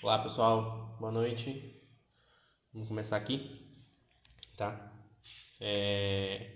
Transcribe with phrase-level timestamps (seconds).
[0.00, 1.74] Olá pessoal, boa noite.
[2.72, 3.50] Vamos começar aqui,
[4.56, 4.92] tá?
[5.60, 6.52] É...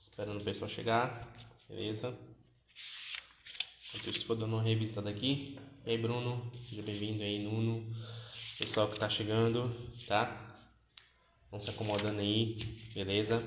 [0.00, 1.30] Esperando o pessoal chegar,
[1.68, 2.18] beleza?
[3.88, 5.58] Enquanto isso, dando uma revista aqui.
[5.84, 7.94] E aí, Bruno, seja bem-vindo aí, Nuno,
[8.56, 9.70] pessoal que tá chegando,
[10.08, 10.56] tá?
[11.50, 12.56] Vão se acomodando aí,
[12.94, 13.44] beleza?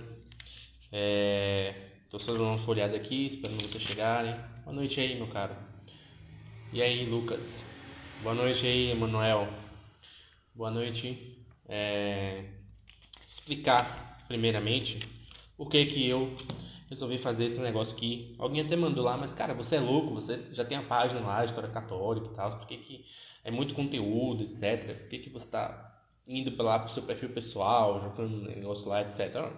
[0.92, 2.04] É...
[2.12, 4.36] Tô só dando uma folhada aqui, esperando vocês chegarem.
[4.64, 5.56] Boa noite aí, meu caro.
[6.72, 7.66] E aí, Lucas?
[8.24, 9.48] Boa noite aí, Emanuel.
[10.56, 11.38] Boa noite.
[11.70, 12.46] É...
[13.30, 15.08] Explicar, primeiramente,
[15.56, 16.36] por que que eu
[16.90, 18.36] resolvi fazer esse negócio aqui.
[18.40, 21.46] Alguém até mandou lá, mas cara, você é louco, você já tem a página lá,
[21.46, 23.06] História Católica e tal, por que que
[23.44, 24.98] é muito conteúdo, etc.
[24.98, 29.52] Por que que você está indo lá pro seu perfil pessoal, jogando negócio lá, etc.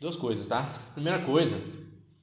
[0.00, 0.80] Duas coisas, tá?
[0.94, 1.60] Primeira coisa,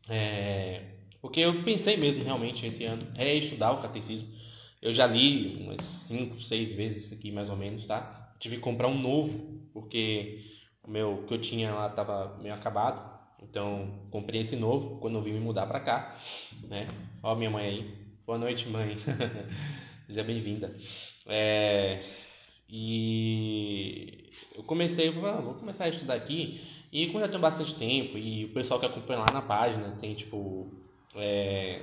[0.10, 0.82] é...
[1.22, 4.42] porque eu pensei mesmo realmente esse ano é estudar o catecismo
[4.84, 8.34] eu já li umas 5, 6 vezes aqui mais ou menos, tá?
[8.38, 9.40] Tive que comprar um novo,
[9.72, 10.44] porque
[10.84, 13.14] o meu que eu tinha lá estava meio acabado.
[13.42, 16.20] Então, comprei esse novo quando eu vim me mudar para cá,
[16.68, 16.90] né?
[17.24, 17.94] Ó minha mãe aí.
[18.28, 18.98] Boa noite, mãe.
[20.06, 20.76] Seja bem-vinda.
[21.28, 22.04] É...
[22.68, 26.60] E eu comecei, eu falei, ah, vou começar a estudar aqui.
[26.92, 30.14] E quando eu tenho bastante tempo e o pessoal que acompanha lá na página tem
[30.14, 30.70] tipo
[31.16, 31.82] é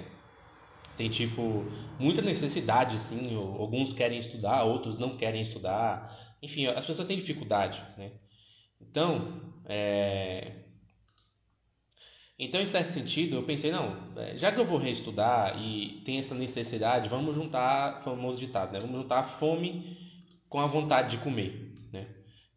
[0.96, 1.64] tem tipo
[1.98, 6.18] muita necessidade assim alguns querem estudar outros não querem estudar.
[6.42, 8.12] Enfim as pessoas têm dificuldade né?
[8.80, 10.64] Então é...
[12.38, 16.18] então em certo sentido eu pensei não é, já que eu vou reestudar e tem
[16.18, 18.80] essa necessidade vamos juntar famoso ditado né?
[18.80, 19.96] Vamos juntar a fome
[20.48, 22.06] com a vontade de comer né?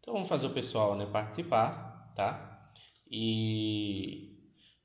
[0.00, 2.70] Então vamos fazer o pessoal né participar tá?
[3.10, 4.34] E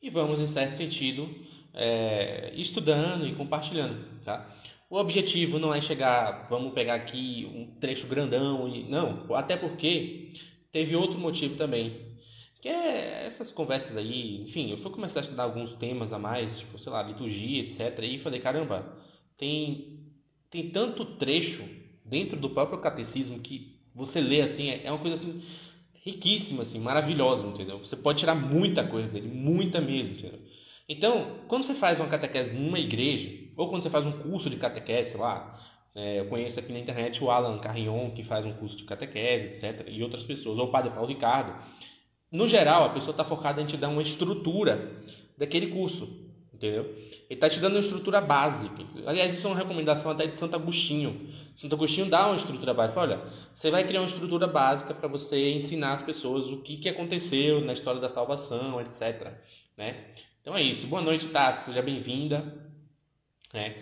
[0.01, 4.55] e vamos em certo sentido é, estudando e compartilhando, tá?
[4.89, 10.33] O objetivo não é chegar, vamos pegar aqui um trecho grandão e não, até porque
[10.71, 12.17] teve outro motivo também,
[12.59, 16.57] que é essas conversas aí, enfim, eu fui começar a estudar alguns temas a mais,
[16.57, 18.97] tipo, sei lá, liturgia, etc, e falei, caramba,
[19.37, 19.99] tem
[20.49, 21.63] tem tanto trecho
[22.03, 25.43] dentro do próprio catecismo que você lê assim, é, é uma coisa assim
[26.03, 27.77] riquíssima assim, maravilhosa, entendeu?
[27.79, 30.39] Você pode tirar muita coisa dele, muita mesmo, entendeu?
[30.89, 34.57] Então, quando você faz uma catequese numa igreja, ou quando você faz um curso de
[34.57, 35.55] catequese, lá,
[35.93, 39.49] é, eu conheço aqui na internet o Alan Carrion, que faz um curso de catequese,
[39.49, 41.53] etc., e outras pessoas, ou o Padre Paulo Ricardo.
[42.31, 45.03] No geral, a pessoa está focada em te dar uma estrutura
[45.37, 46.07] daquele curso,
[46.51, 46.85] entendeu?
[46.85, 48.83] Ele está te dando uma estrutura básica.
[49.05, 51.29] Aliás, isso é uma recomendação até de Santo Agostinho.
[51.55, 52.99] Santo Agostinho dá uma estrutura básica.
[52.99, 53.21] Olha,
[53.53, 57.61] você vai criar uma estrutura básica para você ensinar as pessoas o que, que aconteceu
[57.61, 59.33] na história da salvação, etc.
[59.77, 60.13] Né?
[60.49, 60.87] Então é isso.
[60.87, 61.65] Boa noite, Tassi.
[61.65, 62.43] Seja bem-vinda.
[63.53, 63.75] É.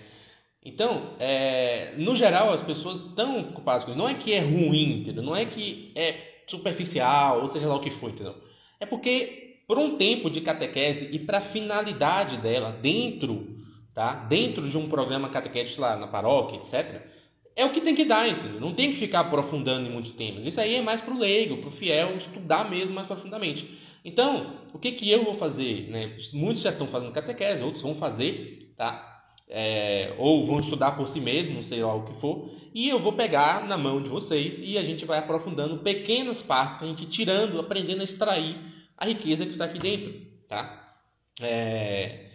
[0.62, 3.98] Então, é, no geral, as pessoas estão ocupadas com isso.
[3.98, 5.24] Não é que é ruim, entendeu?
[5.24, 8.36] Não é que é superficial, ou seja lá o que for, entendeu?
[8.82, 13.48] É porque, por um tempo de catequese e para a finalidade dela, dentro,
[13.94, 14.26] tá?
[14.28, 17.02] dentro de um programa catequético lá na paróquia, etc.,
[17.56, 18.60] é o que tem que dar, entendeu?
[18.60, 20.46] Não tem que ficar aprofundando em muitos temas.
[20.46, 23.87] Isso aí é mais para o leigo, para o fiel, estudar mesmo mais profundamente.
[24.08, 25.90] Então, o que, que eu vou fazer?
[25.90, 26.18] Né?
[26.32, 29.22] Muitos já estão fazendo catequese, outros vão fazer, tá?
[29.50, 33.02] É, ou vão estudar por si mesmos, não sei lá o que for, e eu
[33.02, 37.06] vou pegar na mão de vocês e a gente vai aprofundando pequenas partes, a gente
[37.08, 38.58] tirando, aprendendo a extrair
[38.98, 40.14] a riqueza que está aqui dentro,
[40.48, 40.96] tá?
[41.42, 42.30] É,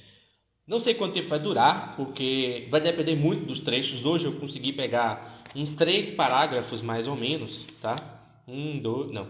[0.66, 4.05] não sei quanto tempo vai durar, porque vai depender muito dos trechos.
[4.05, 7.97] Hoje eu consegui pegar uns três parágrafos mais ou menos, tá?
[8.47, 9.27] Um, dois, não,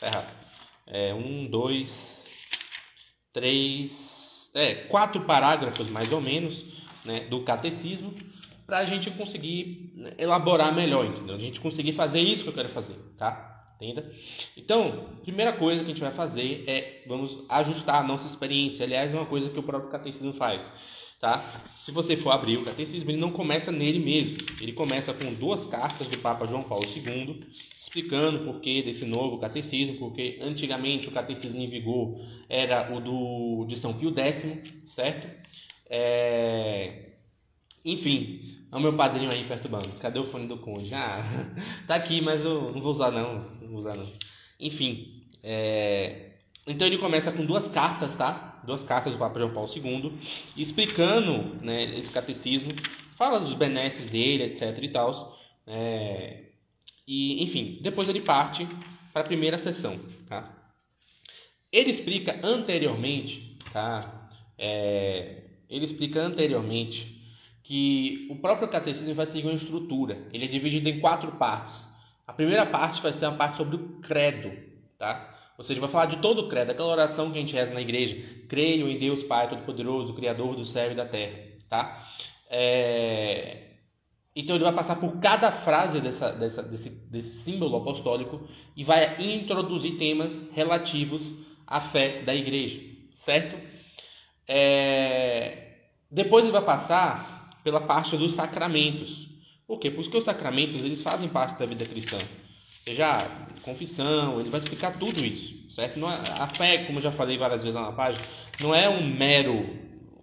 [0.00, 0.41] tá errado
[0.86, 2.26] é, um, dois,
[3.32, 6.64] três, é, quatro parágrafos mais ou menos
[7.04, 8.14] né, do catecismo
[8.66, 11.34] para a gente conseguir elaborar melhor, entendeu?
[11.34, 13.76] A gente conseguir fazer isso que eu quero fazer, tá?
[13.80, 14.10] Entenda?
[14.56, 18.84] Então, primeira coisa que a gente vai fazer é vamos ajustar a nossa experiência.
[18.84, 20.72] Aliás, é uma coisa que o próprio catecismo faz,
[21.22, 21.62] tá?
[21.76, 24.38] Se você for abrir o catecismo, ele não começa nele mesmo.
[24.60, 27.46] Ele começa com duas cartas do Papa João Paulo II
[27.80, 33.66] explicando o porquê desse novo catecismo, porque antigamente o catecismo em vigor era o do,
[33.68, 35.28] de São Pio X, certo?
[35.88, 37.10] É...
[37.84, 39.90] Enfim, é o meu padrinho aí perturbando.
[40.00, 40.92] Cadê o fone do conde?
[40.92, 41.22] Ah,
[41.86, 43.50] tá aqui, mas eu não vou usar não.
[43.60, 44.10] Não vou usar não.
[44.58, 46.32] Enfim, é...
[46.66, 48.51] então ele começa com duas cartas, tá?
[48.64, 50.12] Duas cartas do Papa João Paulo II,
[50.56, 52.72] explicando né, esse catecismo,
[53.16, 55.38] fala dos benesses dele, etc e tal.
[55.66, 56.44] É...
[57.06, 58.66] E, enfim, depois ele parte
[59.12, 59.98] para a primeira sessão,
[60.28, 60.50] tá?
[61.70, 64.30] Ele explica anteriormente, tá?
[64.58, 67.20] É, ele explica anteriormente
[67.62, 70.18] que o próprio catecismo vai seguir uma estrutura.
[70.32, 71.74] Ele é dividido em quatro partes.
[72.26, 74.52] A primeira parte vai ser uma parte sobre o credo,
[74.98, 75.31] tá?
[75.62, 77.80] Ou seja, vai falar de todo o credo, aquela oração que a gente reza na
[77.80, 78.16] igreja.
[78.48, 81.38] Creio em Deus Pai Todo-Poderoso, Criador do céu e da terra,
[81.68, 82.04] tá?
[82.50, 83.68] É...
[84.34, 88.40] Então ele vai passar por cada frase dessa, dessa, desse, desse símbolo apostólico
[88.76, 91.32] e vai introduzir temas relativos
[91.64, 92.80] à fé da igreja,
[93.14, 93.56] certo?
[94.48, 95.76] É...
[96.10, 99.28] Depois ele vai passar pela parte dos sacramentos.
[99.64, 99.92] Por quê?
[99.92, 102.18] Porque os sacramentos eles fazem parte da vida cristã.
[102.82, 103.30] Seja
[103.62, 105.98] confissão, ele vai explicar tudo isso, certo?
[105.98, 108.24] Não é, a fé, como eu já falei várias vezes lá na página,
[108.60, 109.82] não é um mero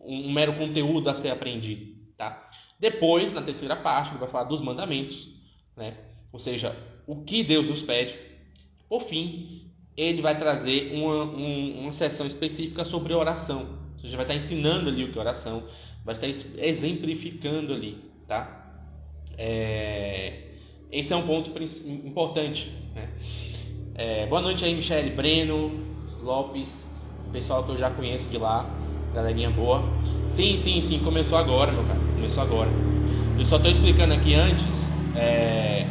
[0.10, 2.50] um mero conteúdo a ser aprendido, tá?
[2.80, 5.30] Depois, na terceira parte, ele vai falar dos mandamentos,
[5.78, 5.96] né?
[6.32, 6.76] Ou seja,
[7.06, 8.16] o que Deus nos pede.
[8.88, 13.78] Por fim, ele vai trazer uma, um, uma sessão específica sobre oração.
[13.94, 15.64] Ou seja, vai estar ensinando ali o que é oração,
[16.04, 17.98] vai estar exemplificando ali,
[18.28, 18.56] tá?
[19.38, 20.50] É,
[20.92, 21.52] esse é um ponto
[21.86, 22.72] importante.
[24.02, 25.78] É, boa noite aí, Michele Breno,
[26.24, 26.74] Lopes,
[27.34, 28.66] pessoal que eu já conheço de lá,
[29.14, 29.84] galerinha boa.
[30.30, 32.70] Sim, sim, sim, começou agora, meu cara, começou agora.
[33.38, 34.66] Eu só estou explicando aqui antes
[35.18, 35.86] é,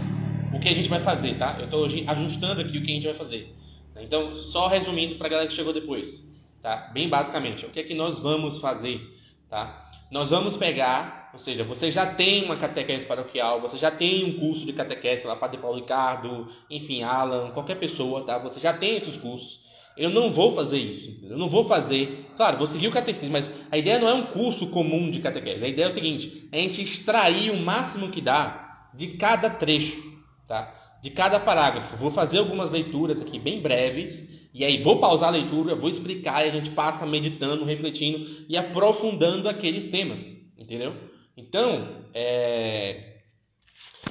[0.54, 1.56] o que a gente vai fazer, tá?
[1.58, 3.54] Eu estou ajustando aqui o que a gente vai fazer.
[4.00, 6.26] Então, só resumindo para a galera que chegou depois,
[6.62, 6.90] tá?
[6.94, 9.02] Bem basicamente, o que é que nós vamos fazer,
[9.50, 9.90] tá?
[10.10, 14.40] Nós vamos pegar, ou seja, você já tem uma catequese paroquial, você já tem um
[14.40, 18.38] curso de catequese lá, Padre Paulo Ricardo, enfim, Alan, qualquer pessoa, tá?
[18.38, 19.60] Você já tem esses cursos.
[19.96, 22.26] Eu não vou fazer isso, eu não vou fazer.
[22.36, 25.64] Claro, vou seguir o catecismo, mas a ideia não é um curso comum de catequese.
[25.64, 29.48] A ideia é o seguinte: é a gente extrair o máximo que dá de cada
[29.48, 30.02] trecho,
[30.48, 30.74] tá?
[31.00, 31.96] De cada parágrafo.
[31.98, 36.44] Vou fazer algumas leituras aqui bem breves e aí vou pausar a leitura, vou explicar
[36.44, 40.94] e a gente passa meditando, refletindo e aprofundando aqueles temas, entendeu?
[41.38, 43.20] Então, é...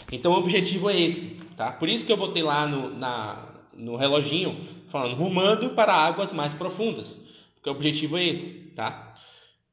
[0.09, 1.73] então o objetivo é esse, tá?
[1.73, 6.53] Por isso que eu botei lá no, na, no reloginho falando rumando para águas mais
[6.53, 7.13] profundas,
[7.55, 9.13] porque o objetivo é esse, tá?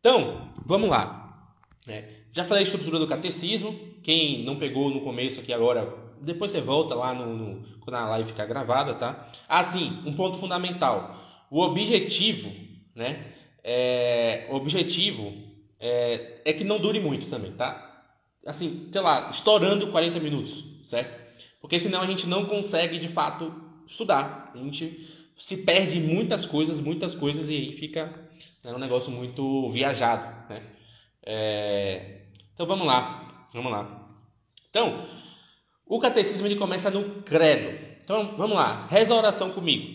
[0.00, 1.48] Então, vamos lá.
[1.86, 3.78] É, já falei a estrutura do catecismo.
[4.02, 8.08] Quem não pegou no começo aqui agora depois você volta lá no, no, quando a
[8.08, 9.30] live ficar gravada, tá?
[9.48, 11.22] Assim, um ponto fundamental.
[11.50, 12.50] O objetivo,
[12.96, 13.26] né?
[13.62, 15.43] É, o objetivo
[15.84, 18.06] é, é que não dure muito também, tá?
[18.46, 21.22] Assim, sei lá, estourando 40 minutos, certo?
[21.60, 23.52] Porque senão a gente não consegue de fato
[23.86, 24.50] estudar.
[24.54, 25.06] A gente
[25.38, 28.06] se perde muitas coisas, muitas coisas e aí fica
[28.62, 30.62] né, um negócio muito viajado, né?
[31.22, 32.22] É,
[32.54, 34.08] então vamos lá, vamos lá.
[34.70, 35.06] Então,
[35.86, 37.78] o catecismo ele começa no credo.
[38.02, 39.93] Então vamos lá, reza a oração comigo.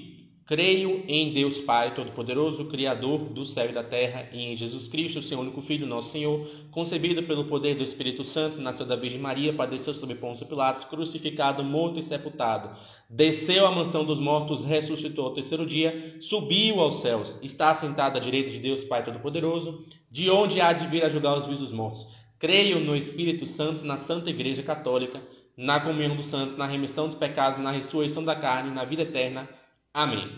[0.49, 5.21] Creio em Deus Pai Todo-Poderoso, Criador do céu e da terra, e em Jesus Cristo,
[5.21, 9.53] seu único Filho, nosso Senhor, concebido pelo poder do Espírito Santo, nasceu da Virgem Maria,
[9.53, 12.75] padeceu sob Pôncio Pilatos, crucificado, morto e sepultado,
[13.07, 18.19] desceu à mansão dos mortos, ressuscitou ao terceiro dia, subiu aos céus, está sentado à
[18.19, 21.71] direita de Deus Pai Todo-Poderoso, de onde há de vir a julgar os vivos dos
[21.71, 22.07] mortos.
[22.39, 25.21] Creio no Espírito Santo, na Santa Igreja Católica,
[25.55, 29.47] na comunhão dos santos, na remissão dos pecados, na ressurreição da carne, na vida eterna.
[29.93, 30.29] Amém.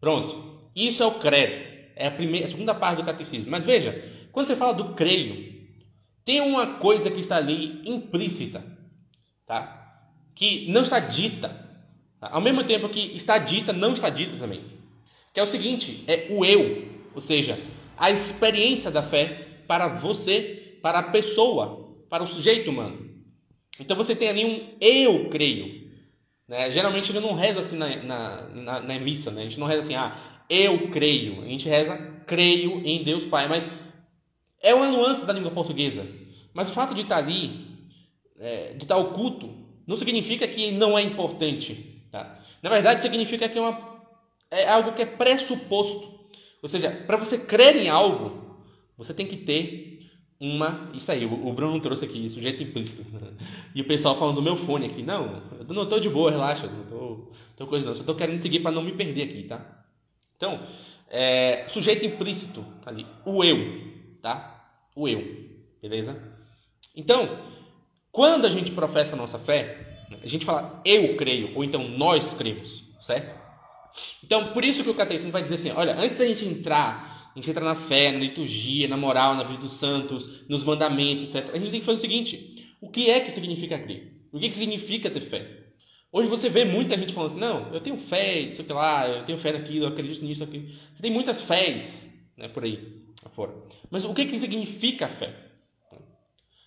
[0.00, 0.70] Pronto.
[0.74, 1.68] Isso é o credo.
[1.96, 3.50] É a, primeira, a segunda parte do catecismo.
[3.50, 3.92] Mas veja,
[4.30, 5.58] quando você fala do creio,
[6.24, 8.64] tem uma coisa que está ali implícita,
[9.46, 10.04] tá?
[10.34, 11.48] Que não está dita.
[12.20, 12.30] Tá?
[12.30, 14.62] Ao mesmo tempo que está dita, não está dita também.
[15.32, 17.58] Que é o seguinte, é o eu, ou seja,
[17.96, 23.08] a experiência da fé para você, para a pessoa, para o sujeito humano.
[23.80, 25.77] Então você tem ali um eu creio.
[26.48, 26.70] Né?
[26.70, 29.42] Geralmente ele não reza assim na, na, na, na, missa, né?
[29.42, 30.16] a gente não reza assim, ah,
[30.48, 31.42] eu creio.
[31.42, 33.46] A gente reza creio em Deus Pai.
[33.48, 33.68] Mas
[34.62, 36.06] é uma nuance da língua portuguesa.
[36.54, 37.66] Mas o fato de estar ali,
[38.40, 39.48] é, de estar oculto,
[39.86, 42.02] não significa que não é importante.
[42.10, 42.40] Tá?
[42.62, 44.02] Na verdade, significa que é, uma,
[44.50, 46.18] é algo que é pressuposto.
[46.62, 48.58] Ou seja, para você crer em algo,
[48.96, 49.97] você tem que ter
[50.40, 50.90] uma.
[50.94, 53.04] Isso aí, o Bruno trouxe aqui, sujeito implícito.
[53.74, 55.02] E o pessoal falando do meu fone aqui.
[55.02, 57.94] Não, eu não estou de boa, relaxa, não tô, tô coisa não.
[57.94, 59.84] Só estou querendo seguir para não me perder aqui, tá?
[60.36, 60.60] Então,
[61.10, 63.06] é, sujeito implícito, tá ali.
[63.24, 64.72] O eu, tá?
[64.96, 65.22] O eu,
[65.80, 66.20] beleza?
[66.96, 67.38] Então,
[68.10, 72.34] quando a gente professa a nossa fé, a gente fala eu creio, ou então nós
[72.34, 73.38] cremos, certo?
[74.24, 77.07] Então, por isso que o catecismo vai dizer assim: olha, antes da gente entrar
[77.38, 81.32] a gente entra na fé, na liturgia, na moral, na vida dos santos, nos mandamentos,
[81.32, 81.54] etc.
[81.54, 84.12] A gente tem que fazer o seguinte: o que é que significa crer?
[84.32, 85.66] O que, que significa ter fé?
[86.10, 89.38] Hoje você vê muita gente falando assim: não, eu tenho fé, que lá, eu tenho
[89.38, 90.68] fé naquilo, eu acredito nisso, aquilo.
[90.68, 92.04] Você tem muitas fés
[92.36, 93.54] né, por aí afora.
[93.88, 95.46] Mas o que, que significa fé?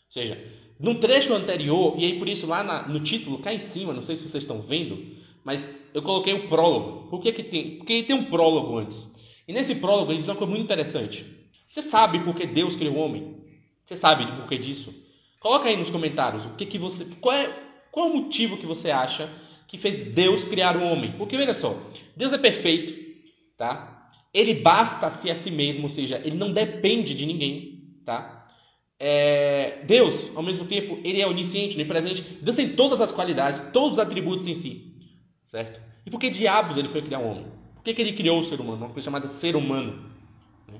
[0.09, 0.37] seja,
[0.77, 4.01] num trecho anterior, e aí por isso lá na, no título, cá em cima, não
[4.01, 7.09] sei se vocês estão vendo, mas eu coloquei o prólogo.
[7.09, 7.77] Por que, que tem?
[7.77, 9.10] Porque tem um prólogo antes.
[9.51, 11.25] E nesse prólogo ele diz uma coisa muito interessante.
[11.67, 13.35] Você sabe por que Deus criou o homem?
[13.83, 14.95] Você sabe por que disso?
[15.41, 17.03] Coloca aí nos comentários o que, que você.
[17.19, 17.53] Qual é,
[17.91, 19.29] qual é o motivo que você acha
[19.67, 21.15] que fez Deus criar o homem?
[21.17, 21.77] Porque veja só,
[22.15, 22.93] Deus é perfeito,
[23.57, 24.09] tá?
[24.33, 28.47] Ele basta-se a si mesmo, ou seja, ele não depende de ninguém, tá?
[28.97, 32.21] É, Deus, ao mesmo tempo, ele é onisciente, onipresente.
[32.41, 34.95] Deus tem todas as qualidades, todos os atributos em si,
[35.43, 35.81] certo?
[36.05, 37.60] E por que diabos ele foi criar o homem?
[37.81, 38.85] Por que, que ele criou o ser humano?
[38.85, 40.07] Uma coisa chamada ser humano.
[40.67, 40.79] Né?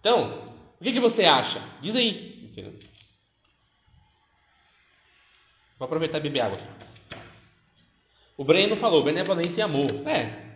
[0.00, 1.62] Então, o que, que você acha?
[1.80, 2.50] Diz aí.
[5.78, 6.58] Vou aproveitar e beber água.
[8.36, 10.08] O Breno falou benevolência e amor.
[10.08, 10.50] É,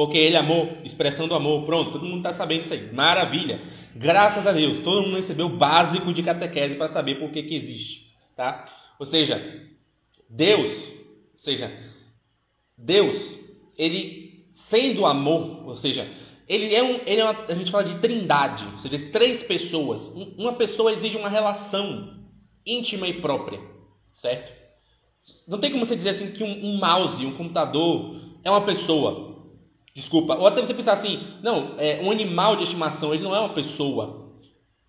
[0.00, 1.66] Porque ele amou, expressão do amor.
[1.66, 2.90] Pronto, todo mundo está sabendo isso aí.
[2.90, 3.60] Maravilha.
[3.94, 7.54] Graças a Deus, todo mundo recebeu o básico de catequese para saber por que, que
[7.54, 8.10] existe.
[8.34, 8.64] Tá?
[8.98, 9.62] Ou seja,
[10.26, 11.70] Deus, ou seja,
[12.80, 13.16] Deus,
[13.76, 16.10] ele sendo amor, ou seja,
[16.48, 20.08] ele é um, ele é uma, a gente fala de trindade, ou seja, três pessoas.
[20.36, 22.18] Uma pessoa exige uma relação
[22.66, 23.60] íntima e própria,
[24.12, 24.52] certo?
[25.46, 29.30] Não tem como você dizer assim que um, um mouse, um computador é uma pessoa.
[29.94, 30.36] Desculpa.
[30.36, 33.54] Ou até você pensar assim, não, é um animal de estimação, ele não é uma
[33.54, 34.34] pessoa.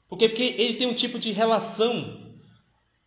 [0.08, 2.22] Porque, porque ele tem um tipo de relação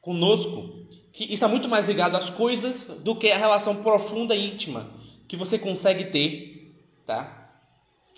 [0.00, 0.83] conosco
[1.14, 4.90] que está muito mais ligado às coisas do que a relação profunda e íntima
[5.28, 7.52] que você consegue ter, tá?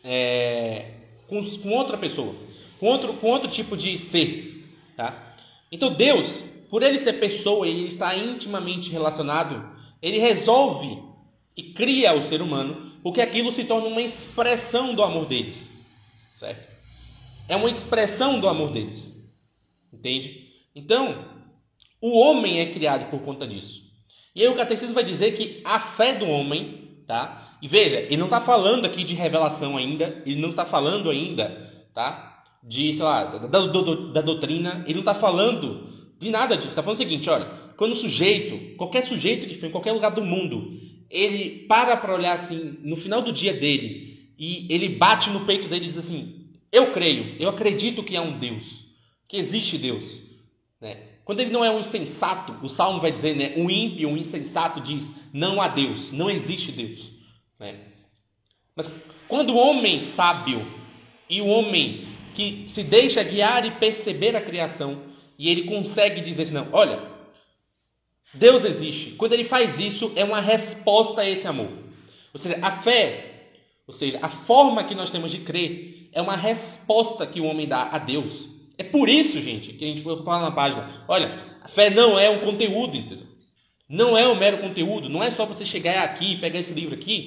[0.03, 0.93] É,
[1.29, 2.35] com, com outra pessoa,
[2.81, 5.37] com outro, com outro tipo de ser, tá?
[5.71, 10.99] Então Deus, por ele ser pessoa e ele estar intimamente relacionado, ele resolve
[11.55, 15.71] e cria o ser humano porque aquilo se torna uma expressão do amor deles,
[16.37, 16.75] certo?
[17.47, 19.15] É uma expressão do amor deles,
[19.93, 20.47] entende?
[20.75, 21.36] Então,
[22.00, 23.83] o homem é criado por conta disso.
[24.35, 27.57] E aí o catecismo vai dizer que a fé do homem, tá?
[27.62, 31.88] E veja, ele não está falando aqui de revelação ainda, ele não está falando ainda,
[31.95, 32.45] tá?
[32.62, 35.88] De, sei lá, da, da, da doutrina, ele não está falando
[36.19, 36.71] de nada disso.
[36.71, 40.11] Está falando o seguinte, olha, quando o sujeito, qualquer sujeito que for em qualquer lugar
[40.11, 40.79] do mundo,
[41.11, 45.69] ele para para olhar assim, no final do dia dele, e ele bate no peito
[45.69, 48.85] dele e diz assim: Eu creio, eu acredito que há um Deus,
[49.29, 50.05] que existe Deus.
[50.81, 51.16] Né?
[51.26, 53.54] Quando ele não é um insensato, o salmo vai dizer, né?
[53.56, 57.11] Um ímpio, um insensato diz: Não há Deus, não existe Deus.
[57.59, 57.80] Né?
[58.76, 58.88] Mas
[59.26, 60.64] quando o homem sábio
[61.28, 62.06] e o homem
[62.37, 65.02] que se deixa guiar e perceber a criação,
[65.37, 67.02] e ele consegue dizer assim: Não, olha,
[68.33, 69.11] Deus existe.
[69.11, 71.71] Quando ele faz isso, é uma resposta a esse amor.
[72.33, 73.49] Ou seja, a fé,
[73.85, 77.66] ou seja, a forma que nós temos de crer, é uma resposta que o homem
[77.66, 78.56] dá a Deus.
[78.78, 81.04] É por isso, gente, que a gente foi falar na página.
[81.09, 83.26] Olha, a fé não é um conteúdo, entendeu?
[83.88, 85.09] Não é um mero conteúdo.
[85.09, 87.25] Não é só você chegar aqui, pegar esse livro aqui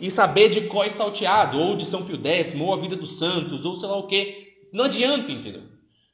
[0.00, 3.18] e saber de qual é salteado, ou de São Pio X, ou a vida dos
[3.18, 4.48] santos, ou sei lá o que.
[4.72, 5.62] Não adianta, entendeu?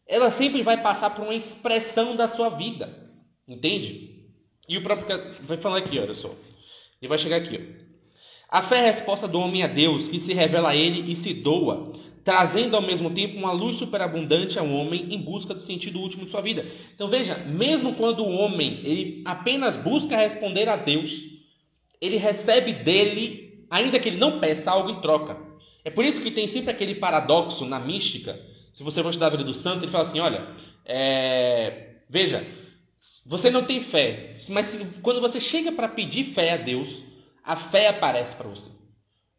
[0.06, 3.10] Ela sempre vai passar por uma expressão da sua vida.
[3.46, 4.24] Entende?
[4.68, 6.34] E o próprio vai falar aqui, olha só.
[7.00, 7.56] Ele vai chegar aqui.
[7.56, 7.84] Ó.
[8.48, 11.16] A fé é a resposta do homem a Deus, que se revela a ele e
[11.16, 11.92] se doa,
[12.25, 16.31] trazendo ao mesmo tempo uma luz superabundante ao homem em busca do sentido último de
[16.31, 16.66] sua vida.
[16.95, 21.12] Então veja, mesmo quando o homem ele apenas busca responder a Deus,
[22.00, 25.37] ele recebe dele, ainda que ele não peça algo em troca.
[25.85, 28.40] É por isso que tem sempre aquele paradoxo na mística.
[28.73, 30.49] Se você for estudar a vida dos santos, ele fala assim: olha,
[30.87, 31.97] é...
[32.09, 32.47] veja,
[33.26, 37.02] você não tem fé, mas quando você chega para pedir fé a Deus,
[37.45, 38.71] a fé aparece para você.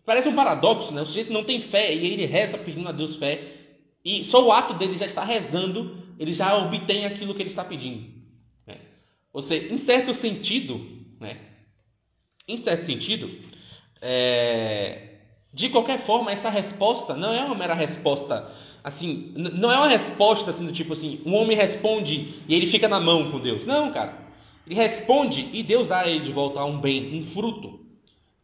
[0.05, 1.01] Parece um paradoxo, né?
[1.01, 3.55] O sujeito não tem fé e ele reza pedindo a Deus fé,
[4.03, 7.63] e só o ato dele já está rezando, ele já obtém aquilo que ele está
[7.63, 8.07] pedindo.
[8.67, 8.77] Né?
[9.33, 10.79] Ou seja, em certo sentido,
[11.19, 11.37] né?
[12.47, 13.29] Em certo sentido,
[13.99, 15.17] é...
[15.51, 20.51] de qualquer forma, essa resposta não é uma mera resposta assim, não é uma resposta
[20.51, 23.65] assim do tipo assim, um homem responde e ele fica na mão com Deus.
[23.65, 24.23] Não, cara.
[24.67, 27.84] Ele responde e Deus dá a ele de volta um bem, um fruto.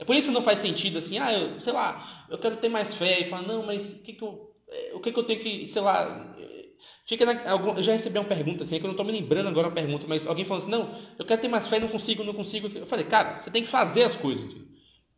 [0.02, 2.70] É por isso que não faz sentido assim, ah, eu, sei lá, eu quero ter
[2.70, 5.24] mais fé e falar, não, mas o que que eu, eh, o que que eu
[5.24, 6.70] tenho que, sei lá, eh,
[7.06, 9.50] fica na, eu já recebi uma pergunta assim, é que eu não estou me lembrando
[9.50, 12.24] agora a pergunta, mas alguém falou assim, não, eu quero ter mais fé, não consigo,
[12.24, 12.68] não consigo.
[12.76, 14.52] Eu falei, cara, você tem que fazer as coisas.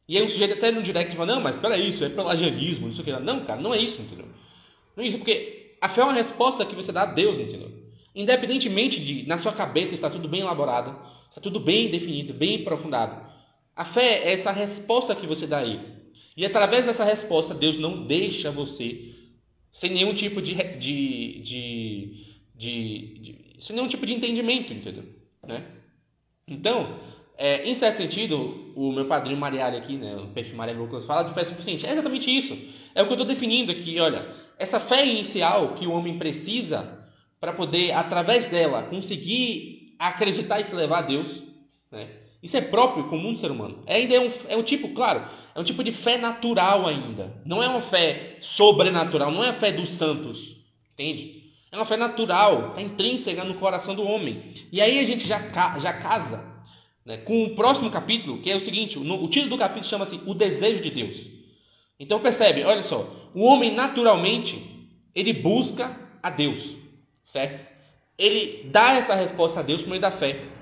[0.05, 2.93] E aí o sujeito até no direct fala, não, mas peraí, isso é pelagianismo, não
[2.93, 3.23] sei o que.
[3.23, 4.27] Não, cara, não é isso, entendeu?
[4.97, 7.71] Não é isso, porque a fé é uma resposta que você dá a Deus, entendeu?
[8.13, 10.93] Independentemente de na sua cabeça está tudo bem elaborado,
[11.29, 13.31] está tudo bem definido, bem aprofundado.
[13.75, 15.93] A fé é essa resposta que você dá a Ele.
[16.35, 19.13] E através dessa resposta, Deus não deixa você
[19.71, 25.03] sem nenhum tipo de, de, de, de, sem nenhum tipo de entendimento, entendeu?
[25.45, 25.65] Né?
[26.47, 26.99] Então,
[27.37, 31.23] é, em certo sentido, o meu padrinho Marialha aqui, né, o perfil Maria Lucas, fala
[31.23, 31.85] de fé suficiente.
[31.85, 32.57] É exatamente isso.
[32.93, 33.99] É o que eu estou definindo aqui.
[33.99, 34.27] Olha,
[34.57, 37.03] essa fé inicial que o homem precisa
[37.39, 41.43] para poder, através dela, conseguir acreditar e se levar a Deus,
[41.91, 42.22] né?
[42.43, 43.81] Isso é próprio, comum do ser humano.
[43.85, 47.41] É, ainda é um, é um tipo, claro, é um tipo de fé natural ainda.
[47.45, 50.57] Não é uma fé sobrenatural, não é a fé dos santos.
[50.93, 51.43] Entende?
[51.71, 54.53] É uma fé natural, é intrínseca no coração do homem.
[54.71, 55.39] E aí a gente já,
[55.79, 56.53] já casa
[57.05, 60.19] né, com o próximo capítulo, que é o seguinte: o, o título do capítulo chama-se
[60.25, 61.17] O Desejo de Deus.
[61.97, 64.61] Então percebe, olha só, o homem naturalmente
[65.15, 66.75] ele busca a Deus,
[67.23, 67.71] certo?
[68.17, 70.52] Ele dá essa resposta a Deus por meio da fé.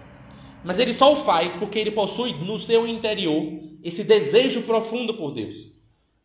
[0.63, 3.43] Mas ele só o faz porque ele possui no seu interior
[3.83, 5.71] esse desejo profundo por Deus.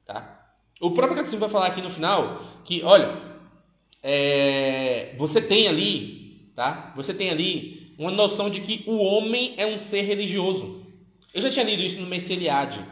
[0.05, 0.37] Tá?
[0.81, 3.17] O próprio Catecismo vai falar aqui no final que, olha,
[4.03, 6.93] é, você tem ali, tá?
[6.97, 10.85] Você tem ali uma noção de que o homem é um ser religioso.
[11.33, 12.85] Eu já tinha lido isso no Messeliade,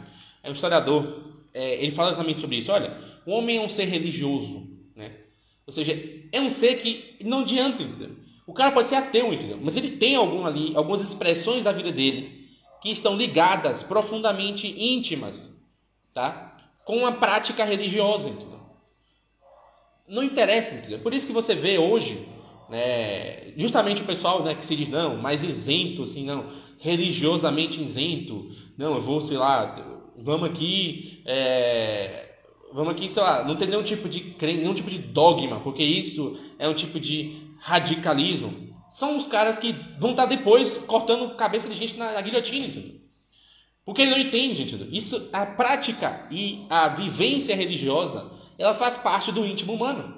[0.42, 1.22] é um historiador.
[1.52, 2.72] É, ele fala exatamente sobre isso.
[2.72, 5.12] Olha, o homem é um ser religioso, né?
[5.66, 5.92] Ou seja,
[6.32, 8.16] é um ser que não adianta, entendeu?
[8.46, 9.58] O cara pode ser ateu, entendeu?
[9.60, 12.44] Mas ele tem algum ali, algumas expressões da vida dele
[12.82, 15.50] que estão ligadas, profundamente íntimas,
[16.12, 16.54] tá?
[16.84, 18.60] Com a prática religiosa, entendeu?
[20.06, 20.98] Não interessa, entendeu?
[20.98, 22.28] Por isso que você vê hoje,
[22.68, 28.50] né, justamente o pessoal né, que se diz, não, mais isento, assim, não, religiosamente isento,
[28.76, 32.34] não, eu vou, sei lá, vamos aqui, é,
[32.70, 36.38] vamos aqui, sei lá, não tem nenhum tipo de nenhum tipo de dogma, porque isso
[36.58, 41.74] é um tipo de radicalismo, são os caras que vão estar depois cortando cabeça de
[41.74, 43.00] gente na, na guilhotina, entendeu?
[43.86, 44.86] Porque ele não entende, entendeu?
[44.92, 50.14] Isso, a prática e a vivência religiosa, ela faz parte do íntimo humano,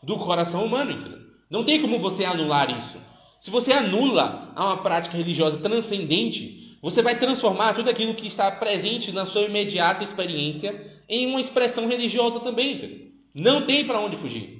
[0.00, 1.18] do coração humano, entendeu?
[1.50, 3.00] Não tem como você anular isso.
[3.40, 9.10] Se você anula uma prática religiosa transcendente, você vai transformar tudo aquilo que está presente
[9.10, 13.06] na sua imediata experiência em uma expressão religiosa também, entendeu?
[13.34, 14.55] Não tem para onde fugir.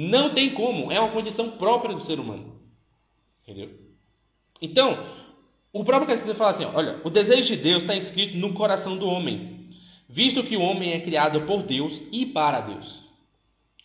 [0.00, 2.54] Não tem como, é uma condição própria do ser humano.
[3.42, 3.70] Entendeu?
[4.62, 5.04] Então,
[5.72, 9.08] o próprio Catecismo fala assim: olha, o desejo de Deus está escrito no coração do
[9.08, 9.70] homem,
[10.08, 13.02] visto que o homem é criado por Deus e para Deus.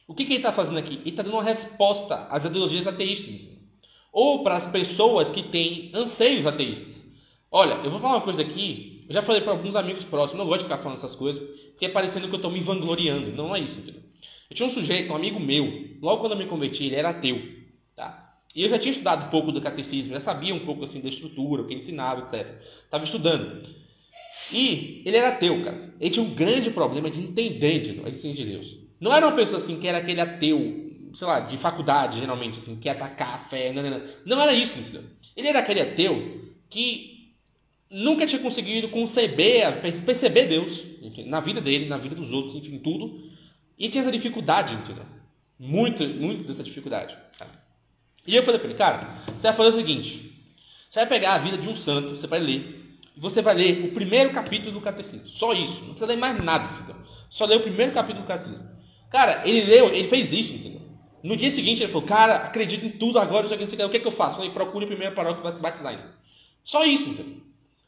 [0.08, 0.98] O que, que ele está fazendo aqui?
[0.98, 3.50] Ele está dando uma resposta às ideologias ateístas,
[4.12, 6.94] ou para as pessoas que têm anseios ateístas.
[7.50, 10.46] Olha, eu vou falar uma coisa aqui, eu já falei para alguns amigos próximos, não
[10.46, 13.32] gosto de ficar falando essas coisas, porque é parecendo que eu estou me vangloriando.
[13.32, 14.04] Não é isso, entendeu?
[14.48, 17.42] Eu tinha um sujeito, um amigo meu, logo quando eu me converti, ele era ateu,
[17.96, 18.38] tá?
[18.54, 21.10] E eu já tinha estudado um pouco do catecismo, já sabia um pouco assim da
[21.10, 22.62] estrutura, o que ensinava, etc.
[22.84, 23.68] Estava estudando.
[24.52, 25.94] E ele era ateu, cara.
[26.00, 28.78] Ele tinha um grande problema de entender a existência de Deus.
[29.00, 32.76] Não era uma pessoa assim que era aquele ateu, sei lá, de faculdade, geralmente, assim,
[32.76, 33.72] que atacar a fé.
[33.72, 34.02] Não, não, não.
[34.26, 35.04] não era isso, entendeu?
[35.36, 37.32] Ele era aquele ateu que
[37.90, 40.84] nunca tinha conseguido conceber, perceber Deus
[41.26, 43.34] na vida dele, na vida dos outros, enfim, tudo
[43.78, 45.06] e tinha essa dificuldade, entendeu?
[45.60, 47.18] Muito, muito dessa dificuldade.
[48.26, 50.34] E eu falei para ele, cara, você vai fazer o seguinte:
[50.90, 53.86] você vai pegar a vida de um santo, você vai ler, e você vai ler
[53.86, 55.28] o primeiro capítulo do catecismo.
[55.28, 56.96] Só isso, não precisa ler mais nada?
[57.30, 58.68] Só ler o primeiro capítulo do catecismo.
[59.10, 60.82] Cara, ele leu, ele fez isso, entendeu?
[61.22, 64.12] No dia seguinte ele falou, cara, acredito em tudo agora, o que é que eu
[64.12, 64.34] faço?
[64.34, 66.12] Eu falei, procure a primeira paróquia que vai se batizar ainda.
[66.64, 67.38] Só isso, entendeu?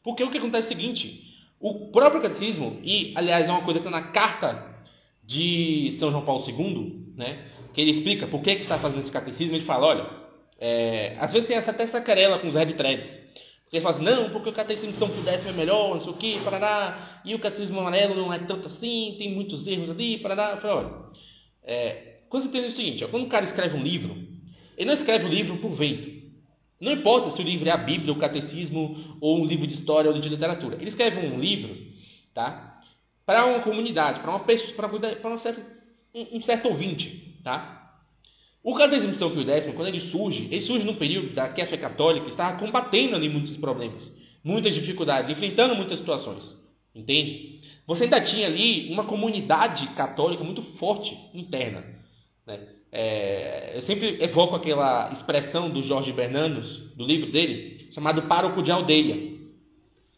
[0.02, 3.80] Porque o que acontece é o seguinte: o próprio catecismo, e aliás é uma coisa
[3.80, 4.74] que está na carta
[5.24, 7.44] de São João Paulo II, né,
[7.76, 10.10] que ele explica por que, que está fazendo esse catecismo, ele fala, olha,
[10.58, 13.20] é, às vezes tem essa, até essa querela com os red threads,
[13.64, 16.00] porque ele fala assim, não, porque o catecismo de São Pio X é melhor, não
[16.00, 19.90] sei o que, parará, e o catecismo amarelo não é tanto assim, tem muitos erros
[19.90, 20.52] ali, parará.
[20.52, 20.92] Eu falei, olha,
[21.64, 24.16] é, que tem o seguinte, ó, quando o cara escreve um livro,
[24.74, 26.16] ele não escreve o livro por vento.
[26.80, 30.10] Não importa se o livro é a Bíblia, o Catecismo, ou um livro de história
[30.10, 30.76] ou de literatura.
[30.76, 31.76] Ele escreve um livro,
[32.32, 32.80] tá?
[33.26, 35.60] para uma comunidade, para uma pessoa, para um certo,
[36.14, 37.92] um certo ouvinte, tá?
[38.60, 41.62] O catecismo de São Pio X, quando ele surge, ele surge num período da que
[41.62, 46.60] a fé católica estava combatendo ali muitos problemas, muitas dificuldades, enfrentando muitas situações,
[46.92, 47.60] entende?
[47.86, 51.84] Você ainda tinha ali uma comunidade católica muito forte interna,
[52.44, 52.66] né?
[52.90, 58.72] É, eu sempre evoco aquela expressão do Jorge Bernanos, do livro dele, chamado pároco de
[58.72, 59.38] aldeia.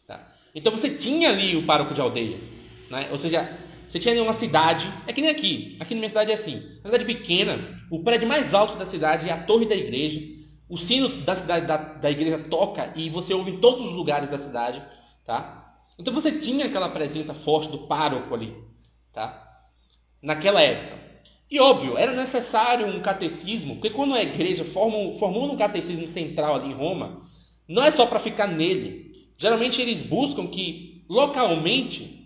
[0.07, 0.33] Tá?
[0.55, 2.39] Então você tinha ali o pároco de aldeia.
[2.89, 3.09] Né?
[3.11, 6.35] Ou seja, você tinha uma cidade, é que nem aqui, aqui na minha cidade é
[6.35, 10.21] assim, uma cidade pequena, o prédio mais alto da cidade é a torre da igreja,
[10.69, 14.29] o sino da cidade da, da igreja toca e você ouve em todos os lugares
[14.29, 14.79] da cidade,
[15.25, 15.75] tá?
[15.97, 18.55] Então você tinha aquela presença forte do pároco ali,
[19.11, 19.43] tá?
[20.21, 20.99] Naquela época.
[21.49, 26.69] E óbvio, era necessário um catecismo, porque quando a igreja formou, um catecismo central ali
[26.69, 27.23] em Roma,
[27.67, 29.31] não é só para ficar nele.
[29.35, 32.18] Geralmente eles buscam que localmente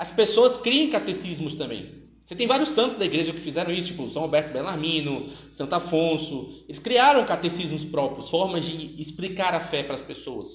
[0.00, 1.92] as pessoas criem catecismos também.
[2.24, 6.64] Você tem vários santos da igreja que fizeram isso, tipo São Roberto Bellarmino, Santo Afonso.
[6.66, 10.48] Eles criaram catecismos próprios, formas de explicar a fé para as pessoas,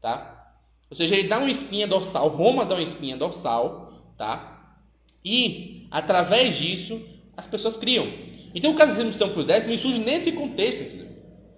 [0.00, 0.50] tá?
[0.88, 4.78] Ou seja, ele dá uma espinha dorsal, Roma dá uma espinha dorsal, tá?
[5.22, 6.98] E através disso
[7.36, 8.10] as pessoas criam.
[8.54, 11.08] Então o catecismo de São Pio X surge nesse contexto, entendeu?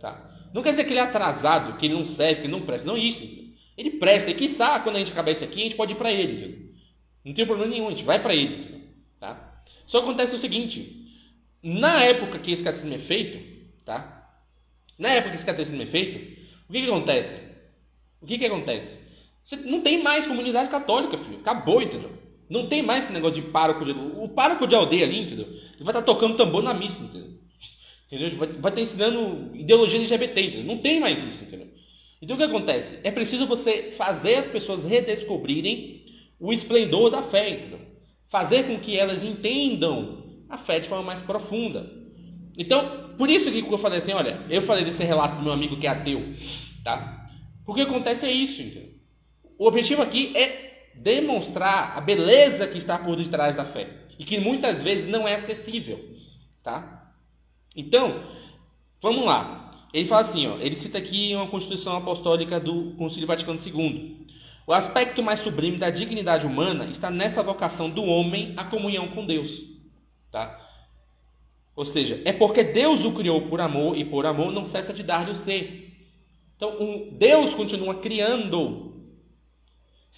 [0.00, 0.28] Tá?
[0.52, 2.84] Não quer dizer que ele é atrasado, que ele não serve, que ele não presta,
[2.84, 3.22] não isso.
[3.22, 3.44] Entendeu?
[3.76, 6.10] Ele presta, e quiçá quando a gente acabar isso aqui, a gente pode ir para
[6.10, 6.68] ele, entendeu?
[7.28, 8.88] Não tem problema nenhum, a gente vai para ele,
[9.20, 9.62] tá?
[9.86, 11.06] Só acontece o seguinte,
[11.62, 13.38] na época que esse catecismo é feito,
[13.84, 14.32] tá?
[14.98, 17.36] Na época que esse catecismo é feito, o que que acontece?
[18.22, 18.98] O que que acontece?
[19.44, 21.40] Você não tem mais comunidade católica, filho.
[21.40, 22.12] Acabou, entendeu?
[22.48, 23.90] Não tem mais esse negócio de pároco de...
[23.90, 25.46] O pároco de aldeia ali, entendeu?
[25.46, 27.38] Ele vai estar tocando tambor na missa, entendeu?
[28.10, 28.38] entendeu?
[28.38, 30.64] Vai, vai estar ensinando ideologia LGBT, entendeu?
[30.64, 31.68] Não tem mais isso, entendeu?
[32.22, 32.98] Então o que acontece?
[33.04, 35.97] É preciso você fazer as pessoas redescobrirem
[36.38, 37.80] o esplendor da fé, entendeu?
[38.30, 41.90] Fazer com que elas entendam a fé de forma mais profunda.
[42.56, 45.78] Então, por isso que eu falei assim, olha, eu falei desse relato do meu amigo
[45.78, 46.22] que é ateu,
[46.84, 47.28] tá?
[47.64, 48.90] Porque acontece é isso, entendeu?
[49.58, 54.40] O objetivo aqui é demonstrar a beleza que está por detrás da fé e que
[54.40, 55.98] muitas vezes não é acessível,
[56.62, 57.12] tá?
[57.74, 58.24] Então,
[59.00, 59.88] vamos lá.
[59.92, 64.26] Ele fala assim, ó, ele cita aqui uma Constituição Apostólica do Concílio Vaticano II.
[64.68, 69.24] O aspecto mais sublime da dignidade humana está nessa vocação do homem à comunhão com
[69.24, 69.64] Deus,
[70.30, 70.60] tá?
[71.74, 75.02] Ou seja, é porque Deus o criou por amor e por amor não cessa de
[75.02, 75.90] dar-lhe o ser.
[76.54, 78.94] Então, um, Deus continua criando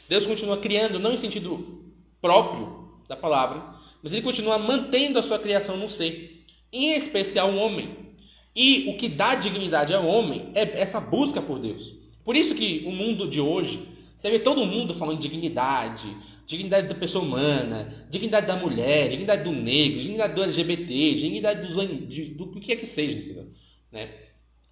[0.08, 1.84] Deus continua criando, não em sentido
[2.20, 3.62] próprio da palavra,
[4.02, 8.16] mas ele continua mantendo a sua criação no ser, em especial o homem.
[8.56, 11.94] E o que dá dignidade ao homem é essa busca por Deus.
[12.24, 13.86] Por isso que o mundo de hoje,
[14.20, 16.14] você vê todo mundo falando de dignidade,
[16.46, 21.74] dignidade da pessoa humana, dignidade da mulher, dignidade do negro, dignidade do LGBT, dignidade dos,
[22.36, 23.50] do, do que é que seja, entendeu?
[23.90, 24.10] Né?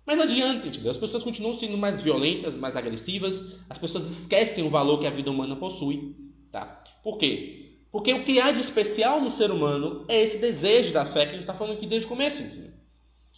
[0.05, 0.91] Mas não adianta, entendeu?
[0.91, 5.11] As pessoas continuam sendo mais violentas, mais agressivas, as pessoas esquecem o valor que a
[5.11, 6.15] vida humana possui,
[6.53, 6.85] tá?
[7.03, 7.79] Por quê?
[7.91, 11.31] Porque o que há de especial no ser humano é esse desejo da fé que
[11.31, 12.73] a gente está falando aqui desde o começo, entendeu?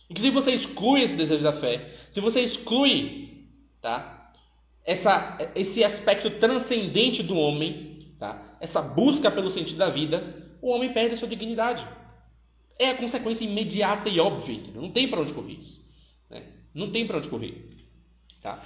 [0.08, 3.46] E que se você exclui esse desejo da fé, se você exclui,
[3.80, 4.19] tá?
[4.84, 8.56] Essa, esse aspecto transcendente do homem, tá?
[8.60, 11.86] Essa busca pelo sentido da vida, o homem perde a sua dignidade.
[12.78, 14.82] É a consequência imediata e óbvia, entendeu?
[14.82, 15.80] Não tem para onde correr isso.
[16.28, 16.44] Né?
[16.74, 17.68] Não tem para onde correr.
[18.42, 18.62] Tá?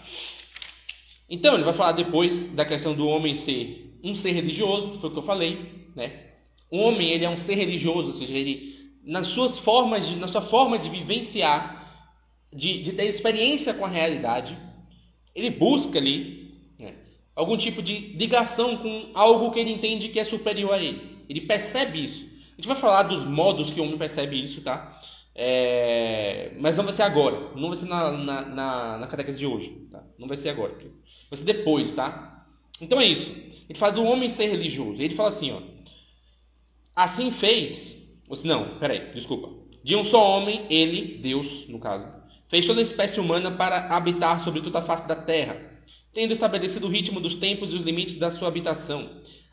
[1.28, 5.12] Então, ele vai falar depois da questão do homem ser um ser religioso, foi o
[5.12, 5.88] que eu falei.
[5.96, 6.34] Né?
[6.70, 10.28] O homem ele é um ser religioso, ou seja, ele, nas suas formas de, na
[10.28, 12.12] sua forma de vivenciar,
[12.52, 14.56] de, de ter experiência com a realidade,
[15.34, 16.94] ele busca ali né,
[17.34, 21.14] algum tipo de ligação com algo que ele entende que é superior a ele.
[21.28, 22.24] Ele percebe isso.
[22.52, 25.00] A gente vai falar dos modos que o homem percebe isso, tá?
[25.34, 29.46] É, mas não vai ser agora, não vai ser na, na, na, na catequese de
[29.46, 30.00] hoje, tá?
[30.16, 30.72] não vai ser agora,
[31.28, 32.46] vai ser depois, tá?
[32.80, 33.30] Então é isso.
[33.68, 35.00] Ele fala do homem ser religioso.
[35.00, 35.60] Ele fala assim, ó.
[36.94, 37.96] Assim fez.
[38.44, 39.50] Não, peraí, desculpa.
[39.82, 42.08] De um só homem, ele, Deus, no caso,
[42.54, 45.60] fez toda a espécie humana para habitar sobre toda a face da terra,
[46.12, 49.10] tendo estabelecido o ritmo dos tempos e os limites da sua habitação.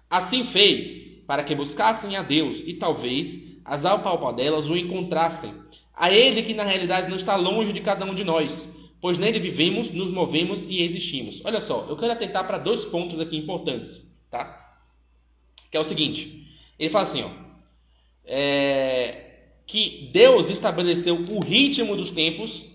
[0.08, 5.52] Assim fez para que buscassem a Deus e talvez as alpalpadelas o encontrassem,
[5.96, 8.70] a Ele que na realidade não está longe de cada um de nós,
[9.02, 11.42] pois nele vivemos, nos movemos e existimos.
[11.44, 14.78] Olha só, eu quero atentar para dois pontos aqui importantes, tá?
[15.72, 16.46] Que é o seguinte:
[16.78, 17.32] ele fala assim, ó,
[18.26, 22.70] é, que Deus estabeleceu o ritmo dos tempos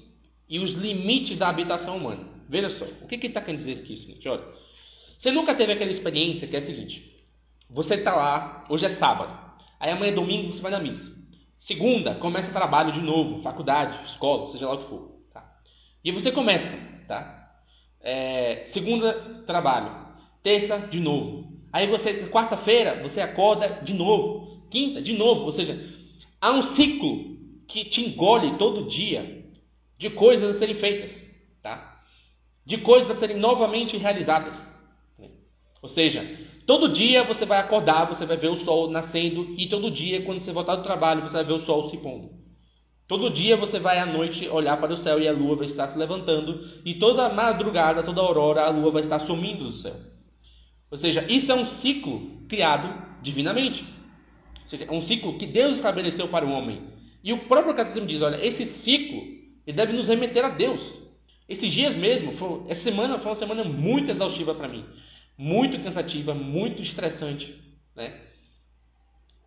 [0.48, 2.28] e os limites da habitação humana.
[2.48, 4.28] Veja só, o que, está querendo dizer aqui, seguinte?
[4.28, 4.44] Olha,
[5.18, 7.26] você nunca teve aquela experiência que é a seguinte:
[7.68, 9.36] você está lá, hoje é sábado,
[9.80, 11.14] aí amanhã é domingo você vai na missa.
[11.58, 15.16] Segunda, começa trabalho de novo, faculdade, escola, seja lá o que for.
[15.32, 15.58] Tá?
[16.04, 16.72] E você começa,
[17.08, 17.50] tá?
[18.00, 19.12] É, segunda,
[19.46, 20.06] trabalho.
[20.42, 21.60] Terça, de novo.
[21.72, 24.64] Aí você, quarta-feira, você acorda de novo.
[24.70, 25.42] Quinta, de novo.
[25.42, 25.92] Ou seja,
[26.40, 29.35] há um ciclo que te engole todo dia
[29.96, 31.24] de coisas a serem feitas,
[31.62, 32.02] tá?
[32.64, 34.74] De coisas a serem novamente realizadas.
[35.82, 36.22] Ou seja,
[36.66, 40.42] Todo dia você vai acordar, você vai ver o sol nascendo e todo dia, quando
[40.42, 42.30] você voltar do trabalho, você vai ver o sol se pondo.
[43.06, 45.86] Todo dia você vai à noite olhar para o céu e a lua vai estar
[45.86, 49.94] se levantando e toda madrugada, toda aurora, a lua vai estar sumindo do céu.
[50.90, 53.84] Ou seja, isso é um ciclo criado divinamente.
[54.62, 56.82] Ou seja, é um ciclo que Deus estabeleceu para o homem.
[57.22, 59.22] E o próprio catecismo diz: olha, esse ciclo
[59.66, 60.80] ele deve nos remeter a Deus.
[61.48, 64.84] Esses dias mesmo, foi, essa semana foi uma semana muito exaustiva para mim,
[65.36, 67.54] muito cansativa, muito estressante,
[67.94, 68.20] né?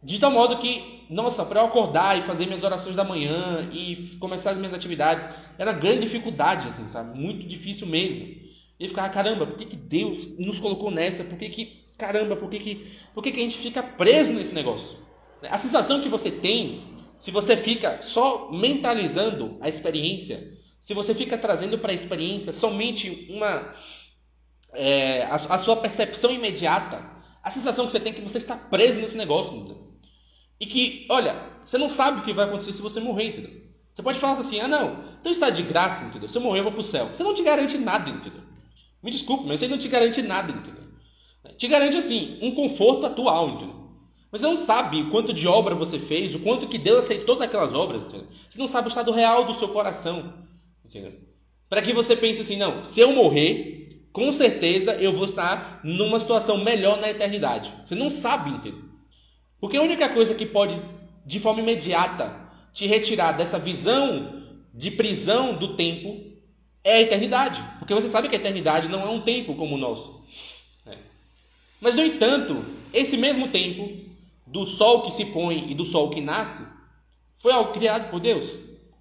[0.02, 4.16] De tal modo que, nossa, para eu acordar e fazer minhas orações da manhã e
[4.18, 5.28] começar as minhas atividades,
[5.58, 7.20] era grande dificuldade, assim, sabe?
[7.20, 8.24] Muito difícil mesmo.
[8.24, 11.26] E eu ficava, caramba, por que, que Deus nos colocou nessa?
[11.26, 14.54] Por que, que caramba, por que, que, por que, que a gente fica preso nesse
[14.54, 14.98] negócio?
[15.44, 16.82] A sensação que você tem,
[17.20, 23.28] se você fica só mentalizando a experiência, se você fica trazendo para a experiência somente
[23.30, 23.74] uma
[24.74, 27.04] é, a, a, sua percepção imediata,
[27.44, 29.56] a sensação que você tem é que você está preso nesse negócio.
[29.56, 29.90] Entendeu?
[30.60, 33.60] E que, olha, você não sabe o que vai acontecer se você morrer, entendeu?
[33.94, 36.30] Você pode falar assim, ah não, então está de graça, entendeu?
[36.30, 37.10] Se eu morrer, eu vou o céu.
[37.10, 38.44] Você não te garante nada, entendeu?
[39.04, 40.84] Me desculpe, mas você não te garante nada, entendeu?
[41.58, 43.79] Te garante, assim, um conforto atual, entendeu?
[44.32, 47.74] Você não sabe o quanto de obra você fez, o quanto que Deus aceitou daquelas
[47.74, 48.28] obras, entendeu?
[48.50, 50.34] Você não sabe o estado real do seu coração.
[51.68, 56.20] Para que você pense assim, não, se eu morrer, com certeza eu vou estar numa
[56.20, 57.74] situação melhor na eternidade.
[57.86, 58.90] Você não sabe, entendeu?
[59.60, 60.80] Porque a única coisa que pode,
[61.26, 66.30] de forma imediata, te retirar dessa visão de prisão do tempo
[66.84, 67.64] é a eternidade.
[67.80, 70.24] Porque você sabe que a eternidade não é um tempo como o nosso.
[70.86, 70.98] É.
[71.82, 72.64] Mas, no entanto,
[72.94, 74.09] esse mesmo tempo,
[74.52, 76.66] do sol que se põe e do sol que nasce,
[77.40, 78.50] foi algo criado por Deus.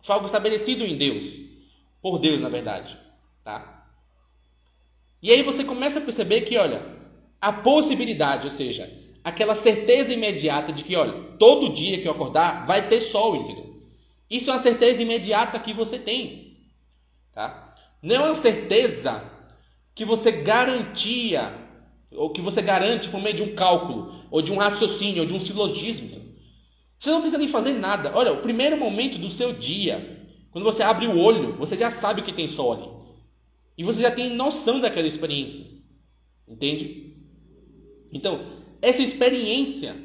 [0.03, 1.27] Foi algo estabelecido em Deus
[2.01, 2.97] por Deus, na verdade,
[3.43, 3.87] tá?
[5.21, 6.83] E aí você começa a perceber que, olha,
[7.41, 8.89] a possibilidade, ou seja,
[9.25, 13.83] aquela certeza imediata de que, olha, todo dia que eu acordar vai ter sol, entendeu?
[14.31, 16.57] Isso é uma certeza imediata que você tem,
[17.35, 17.75] tá?
[18.01, 19.25] Não é uma certeza
[19.95, 21.53] que você garantia
[22.13, 25.33] ou que você garante por meio de um cálculo, ou de um raciocínio, ou de
[25.35, 26.29] um silogismo.
[26.99, 28.13] Você não precisa nem fazer nada.
[28.15, 32.23] Olha, o primeiro momento do seu dia, quando você abre o olho, você já sabe
[32.23, 32.89] que tem sol ali.
[33.77, 35.65] E você já tem noção daquela experiência.
[36.47, 37.15] Entende?
[38.13, 38.41] Então,
[38.83, 39.97] essa experiência,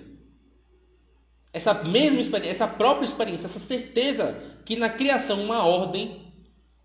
[1.51, 6.33] essa mesma experiência, essa própria experiência, essa certeza que na criação uma ordem,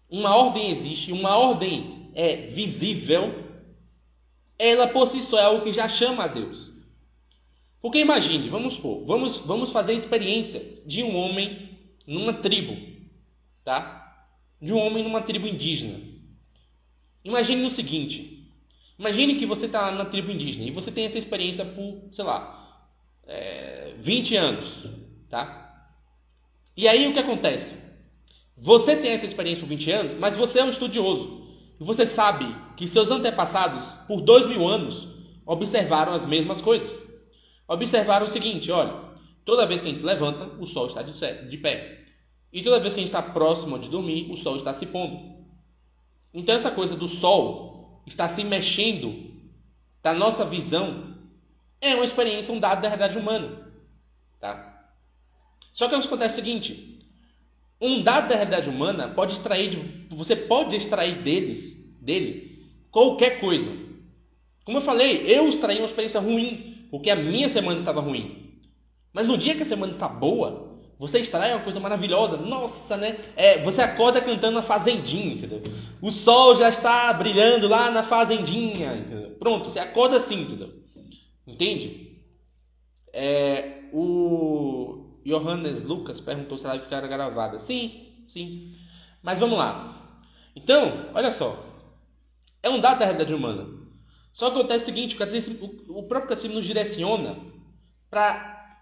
[0.09, 3.45] uma ordem existe, uma ordem é visível,
[4.59, 6.69] ela por si só é algo que já chama a Deus.
[7.81, 12.99] Porque imagine, vamos supor, vamos, vamos fazer a experiência de um homem numa tribo
[13.69, 14.25] tá?
[14.63, 16.01] De um homem numa tribo indígena.
[17.23, 18.51] Imagine o seguinte:
[18.99, 22.89] imagine que você está na tribo indígena e você tem essa experiência por, sei lá,
[23.27, 24.87] é, 20 anos,
[25.29, 25.91] tá?
[26.75, 27.75] E aí o que acontece?
[28.57, 31.47] Você tem essa experiência por 20 anos, mas você é um estudioso.
[31.79, 35.07] E você sabe que seus antepassados, por dois mil anos,
[35.45, 36.91] observaram as mesmas coisas.
[37.69, 38.95] Observaram o seguinte: olha,
[39.45, 42.07] toda vez que a gente levanta, o sol está de pé.
[42.51, 45.37] E toda vez que a gente está próximo de dormir, o sol está se pondo.
[46.33, 49.29] Então, essa coisa do sol estar se mexendo
[50.03, 51.15] da nossa visão
[51.81, 53.71] é uma experiência, um dado da realidade humana.
[54.41, 54.89] Tá?
[55.75, 57.07] Só que acontece o seguinte:
[57.81, 62.49] um dado da realidade humana pode extrair, você pode extrair deles, dele
[62.91, 63.71] qualquer coisa.
[64.65, 68.61] Como eu falei, eu extraí uma experiência ruim, porque a minha semana estava ruim.
[69.13, 72.37] Mas no dia que a semana está boa, você extrai uma coisa maravilhosa.
[72.37, 73.19] Nossa, né?
[73.37, 75.63] É, você acorda cantando na fazendinha, entendeu?
[76.03, 78.97] O sol já está brilhando lá na fazendinha.
[78.97, 79.31] Entendeu?
[79.39, 80.73] Pronto, você acorda assim, entendeu?
[81.47, 82.19] Entende?
[83.13, 87.61] É, o Johannes Lucas perguntou se ela vai ficar gravada.
[87.61, 88.75] Sim, sim.
[89.23, 90.21] Mas vamos lá.
[90.55, 91.65] Então, olha só.
[92.61, 93.78] É um dado da realidade humana.
[94.39, 95.17] Só que acontece o seguinte,
[95.89, 97.37] o próprio catecismo nos direciona
[98.09, 98.79] para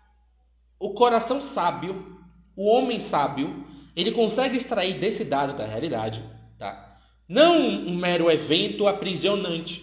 [0.79, 2.21] o coração sábio,
[2.55, 3.65] o homem sábio,
[3.97, 6.23] ele consegue extrair desse dado da realidade,
[6.59, 6.99] tá?
[7.27, 9.83] Não um mero evento aprisionante,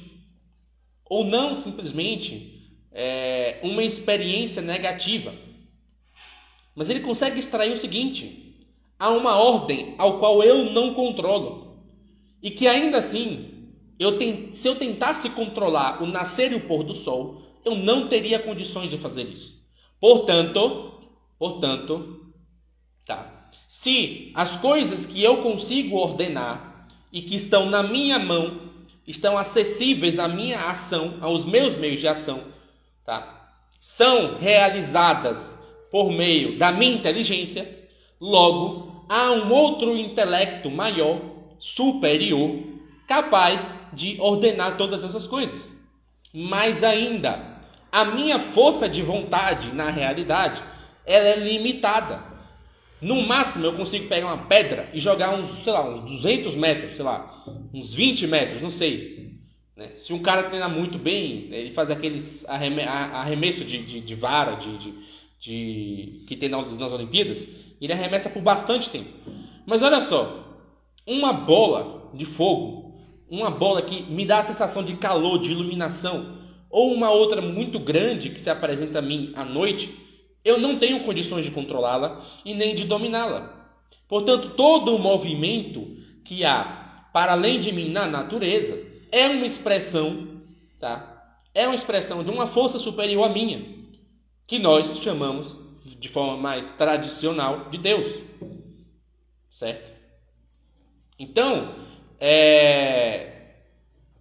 [1.05, 5.33] ou não simplesmente é, uma experiência negativa,
[6.75, 8.63] mas ele consegue extrair o seguinte:
[8.99, 11.83] há uma ordem ao qual eu não controlo,
[12.43, 13.52] e que ainda assim,
[13.99, 18.07] eu tem, se eu tentasse controlar o nascer e o pôr do sol, eu não
[18.07, 19.53] teria condições de fazer isso.
[19.99, 20.93] Portanto,
[21.39, 22.33] portanto,
[23.05, 23.49] tá.
[23.67, 28.71] Se as coisas que eu consigo ordenar e que estão na minha mão
[29.07, 32.45] estão acessíveis à minha ação, aos meus meios de ação,
[33.05, 33.51] tá?
[33.81, 35.57] São realizadas
[35.91, 37.87] por meio da minha inteligência,
[38.19, 41.19] logo há um outro intelecto maior,
[41.59, 42.59] superior,
[43.07, 43.61] capaz
[43.93, 45.69] de ordenar todas essas coisas.
[46.33, 47.53] Mais ainda,
[47.91, 50.61] a minha força de vontade, na realidade,
[51.05, 52.23] ela é limitada.
[53.01, 56.95] No máximo eu consigo pegar uma pedra e jogar uns, sei lá, uns 200 metros,
[56.95, 59.33] sei lá, uns 20 metros, não sei.
[59.75, 59.89] Né?
[59.97, 64.77] Se um cara treinar muito bem, ele faz aqueles arremesso de, de, de vara, de,
[64.77, 64.93] de,
[65.41, 67.45] de, que tem nas, nas Olimpíadas,
[67.81, 69.09] ele arremessa por bastante tempo.
[69.65, 70.61] Mas olha só,
[71.05, 72.82] uma bola de fogo,
[73.33, 76.37] uma bola que me dá a sensação de calor, de iluminação,
[76.69, 79.91] ou uma outra muito grande que se apresenta a mim à noite,
[80.45, 83.71] eu não tenho condições de controlá-la e nem de dominá-la.
[84.07, 88.79] Portanto, todo o movimento que há para além de mim na natureza
[89.11, 90.41] é uma expressão,
[90.79, 91.39] tá?
[91.55, 93.65] É uma expressão de uma força superior à minha,
[94.45, 95.57] que nós chamamos
[95.99, 98.13] de forma mais tradicional de Deus.
[99.49, 99.91] Certo?
[101.17, 101.92] Então,
[102.25, 103.31] é...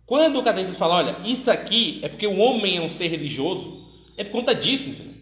[0.05, 3.87] quando o catecismo fala, olha, isso aqui é porque o homem é um ser religioso,
[4.17, 5.15] é por conta disso, entendeu?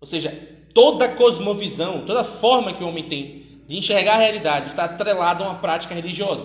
[0.00, 0.32] Ou seja,
[0.74, 5.48] toda cosmovisão, toda forma que o homem tem de enxergar a realidade está atrelada a
[5.48, 6.44] uma prática religiosa.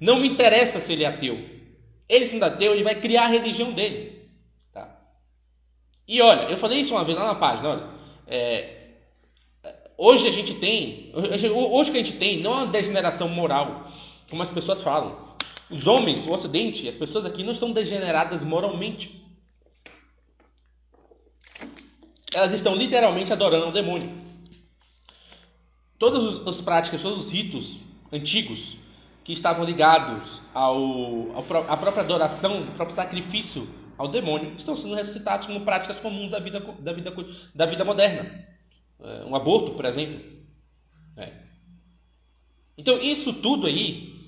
[0.00, 1.38] Não me interessa se ele é ateu.
[2.08, 4.28] Ele sendo ateu, ele vai criar a religião dele.
[4.72, 4.88] Tá?
[6.08, 7.88] E olha, eu falei isso uma vez lá na página, olha.
[8.26, 8.80] É,
[9.96, 13.88] hoje a gente tem, hoje, que a gente tem não é uma degeneração moral,
[14.30, 15.36] como as pessoas falam.
[15.68, 19.20] Os homens, o Ocidente, as pessoas aqui não estão degeneradas moralmente.
[22.32, 24.10] elas estão literalmente adorando o demônio.
[25.98, 27.76] Todas as práticas, todos os ritos
[28.12, 28.76] antigos
[29.24, 30.76] que estavam ligados ao,
[31.32, 36.30] ao, à própria adoração, ao próprio sacrifício ao demônio, estão sendo ressuscitados como práticas comuns
[36.30, 37.14] da vida, da vida,
[37.54, 38.48] da vida moderna.
[39.02, 40.20] É, um aborto, por exemplo.
[41.16, 41.32] É.
[42.78, 44.19] Então, isso tudo aí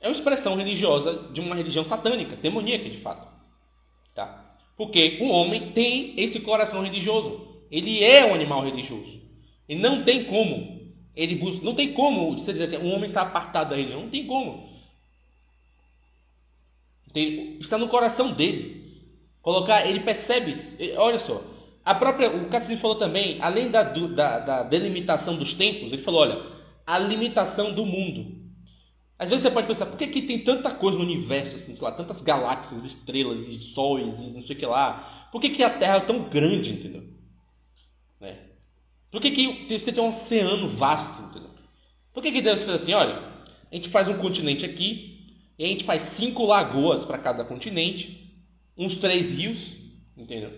[0.00, 3.28] é uma expressão religiosa de uma religião satânica, demoníaca de fato.
[4.14, 4.56] Tá?
[4.76, 7.62] Porque o homem tem esse coração religioso.
[7.70, 9.20] Ele é um animal religioso.
[9.68, 10.80] E não tem como.
[11.14, 14.00] Ele busca, não tem como você dizer assim, um homem está apartado religião.
[14.00, 14.70] Não tem como.
[17.60, 19.04] Está no coração dele.
[19.42, 20.56] Colocar, ele percebe.
[20.96, 21.42] Olha só.
[21.84, 26.22] A própria, o Catecismo falou também, além da, da, da delimitação dos tempos, ele falou:
[26.22, 26.46] olha,
[26.86, 28.39] a limitação do mundo.
[29.20, 31.84] Às vezes você pode pensar, por que, que tem tanta coisa no universo, assim, sei
[31.84, 35.28] lá, tantas galáxias, estrelas e sóis e não sei o que lá?
[35.30, 37.04] Por que, que a Terra é tão grande, entendeu?
[38.18, 38.38] Né?
[39.10, 41.50] Por que, que você tem um oceano vasto, entendeu?
[42.14, 43.22] Por que, que Deus fez assim, olha,
[43.70, 48.34] a gente faz um continente aqui, e a gente faz cinco lagoas para cada continente,
[48.74, 49.76] uns três rios,
[50.16, 50.50] entendeu?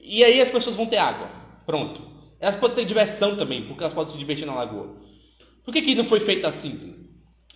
[0.00, 1.28] E aí as pessoas vão ter água,
[1.66, 2.00] pronto.
[2.40, 5.04] Elas podem ter diversão também, porque elas podem se divertir na lagoa.
[5.66, 6.94] Por que, que não foi feito assim?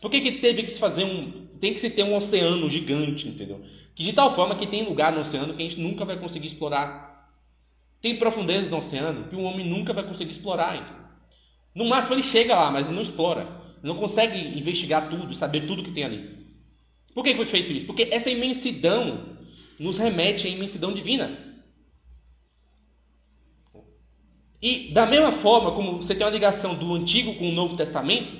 [0.02, 1.46] Por que, que teve que se fazer um.
[1.60, 3.64] Tem que se ter um oceano gigante, entendeu?
[3.94, 6.48] Que de tal forma que tem lugar no oceano que a gente nunca vai conseguir
[6.48, 7.30] explorar.
[8.02, 10.74] Tem profundezas no oceano que o homem nunca vai conseguir explorar.
[10.74, 11.04] Entendeu?
[11.72, 13.42] No máximo ele chega lá, mas ele não explora.
[13.42, 16.36] Ele não consegue investigar tudo, saber tudo que tem ali.
[17.14, 17.86] Por que foi feito isso?
[17.86, 19.36] Porque essa imensidão
[19.78, 21.38] nos remete à imensidão divina.
[24.62, 28.30] E da mesma forma como você tem uma ligação do Antigo com o Novo Testamento,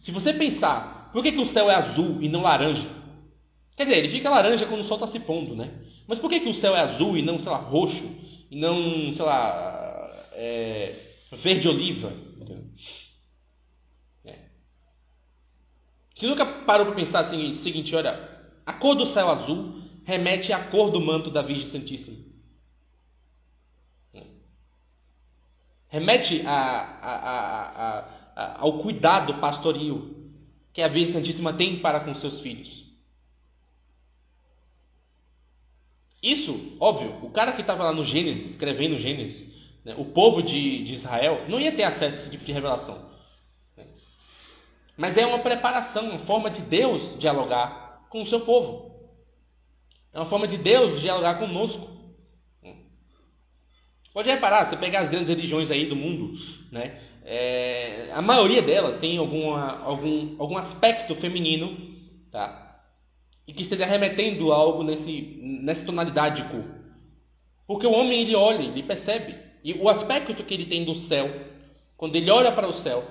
[0.00, 2.86] se você pensar, por que, que o céu é azul e não laranja?
[3.76, 5.72] Quer dizer, ele fica laranja quando o sol está se pondo, né?
[6.06, 8.08] Mas por que, que o céu é azul e não, sei lá, roxo?
[8.50, 10.94] E não, sei lá, é,
[11.32, 12.12] verde oliva?
[14.24, 14.34] É.
[16.14, 18.28] Você nunca parou para pensar assim, seguinte, olha,
[18.64, 22.33] a cor do céu azul remete à cor do manto da Virgem Santíssima.
[25.94, 26.50] Remete a,
[27.00, 27.98] a,
[28.34, 30.32] a, ao cuidado pastoril
[30.72, 32.84] que a Virgem Santíssima tem para com seus filhos.
[36.20, 39.48] Isso, óbvio, o cara que estava lá no Gênesis, escrevendo Gênesis,
[39.84, 43.08] né, o povo de, de, Israel, não ia ter acesso a esse tipo de revelação.
[43.76, 43.84] Né?
[44.96, 49.08] Mas é uma preparação, uma forma de Deus dialogar com o seu povo.
[50.12, 51.88] É uma forma de Deus dialogar conosco.
[54.14, 56.38] Pode reparar, você pegar as grandes religiões aí do mundo,
[56.70, 57.00] né?
[57.24, 61.76] É, a maioria delas tem alguma, algum, algum aspecto feminino,
[62.30, 62.80] tá?
[63.44, 66.64] E que esteja remetendo algo nesse, nessa tonalidade de cor.
[67.66, 69.34] Porque o homem, ele olha, ele percebe.
[69.64, 71.28] E o aspecto que ele tem do céu,
[71.96, 73.02] quando ele olha para o céu,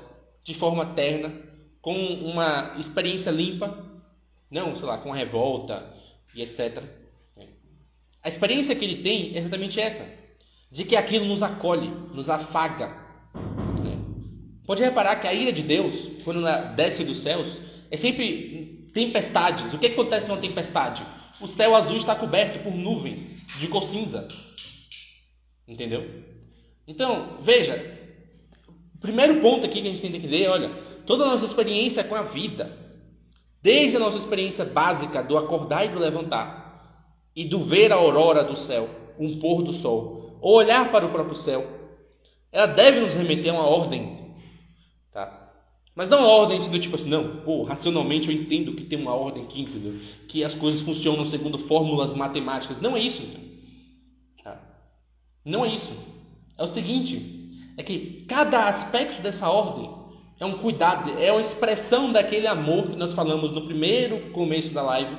[0.42, 1.34] de forma terna,
[1.82, 3.78] com uma experiência limpa,
[4.50, 5.86] não, sei lá, com revolta
[6.34, 6.82] e etc.
[8.22, 10.23] A experiência que ele tem é exatamente essa
[10.74, 12.88] de que aquilo nos acolhe, nos afaga.
[13.82, 13.98] Né?
[14.68, 15.96] Pode reparar que a ira de Deus,
[16.26, 17.58] quando ela desce dos céus,
[17.90, 19.74] é sempre tempestades.
[19.74, 21.06] O que acontece numa tempestade?
[21.44, 23.22] o céu azul está coberto por nuvens
[23.60, 24.28] de cor cinza.
[25.68, 26.24] Entendeu?
[26.88, 28.00] Então, veja,
[28.96, 30.70] o primeiro ponto aqui que a gente tem que entender, olha,
[31.06, 32.78] toda a nossa experiência com a vida,
[33.62, 36.62] desde a nossa experiência básica do acordar e do levantar,
[37.36, 41.10] e do ver a aurora do céu, um pôr do sol, ou olhar para o
[41.10, 41.66] próprio céu,
[42.52, 44.36] ela deve nos remeter a uma ordem,
[45.14, 45.52] tá?
[45.96, 49.16] Mas não uma ordem do tipo assim, não, pô, racionalmente eu entendo que tem uma
[49.16, 50.02] ordem aqui, entendeu?
[50.28, 52.82] Que as coisas funcionam segundo fórmulas matemáticas.
[52.82, 53.26] Não é isso,
[54.44, 54.60] tá?
[55.46, 55.94] Não é isso.
[56.58, 59.90] É o seguinte, é que cada aspecto dessa ordem
[60.42, 64.82] é um cuidado, é uma expressão daquele amor que nós falamos no primeiro começo da
[64.82, 65.16] live.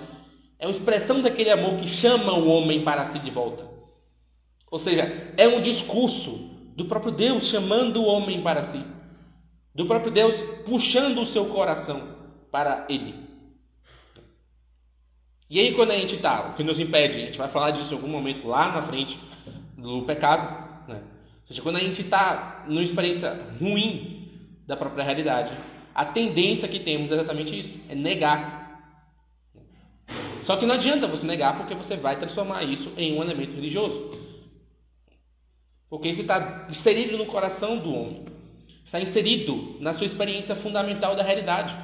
[0.59, 3.74] É uma expressão daquele amor que chama o homem para si de volta.
[4.75, 8.85] Ou seja, é um discurso do próprio Deus chamando o homem para si
[9.73, 10.35] do próprio Deus
[10.67, 12.09] puxando o seu coração
[12.51, 13.15] para Ele.
[15.49, 17.93] E aí, quando a gente está, o que nos impede, a gente vai falar disso
[17.93, 19.17] em algum momento lá na frente
[19.79, 21.03] do pecado, né?
[21.43, 24.29] ou seja, quando a gente está numa experiência ruim
[24.67, 25.57] da própria realidade,
[25.95, 28.65] a tendência que temos é exatamente isso: é negar.
[30.43, 34.24] Só que não adianta você negar, porque você vai transformar isso em um elemento religioso.
[35.95, 38.35] Porque isso está inserido no coração do homem
[38.95, 41.77] está inserido na sua experiência fundamental da realidade.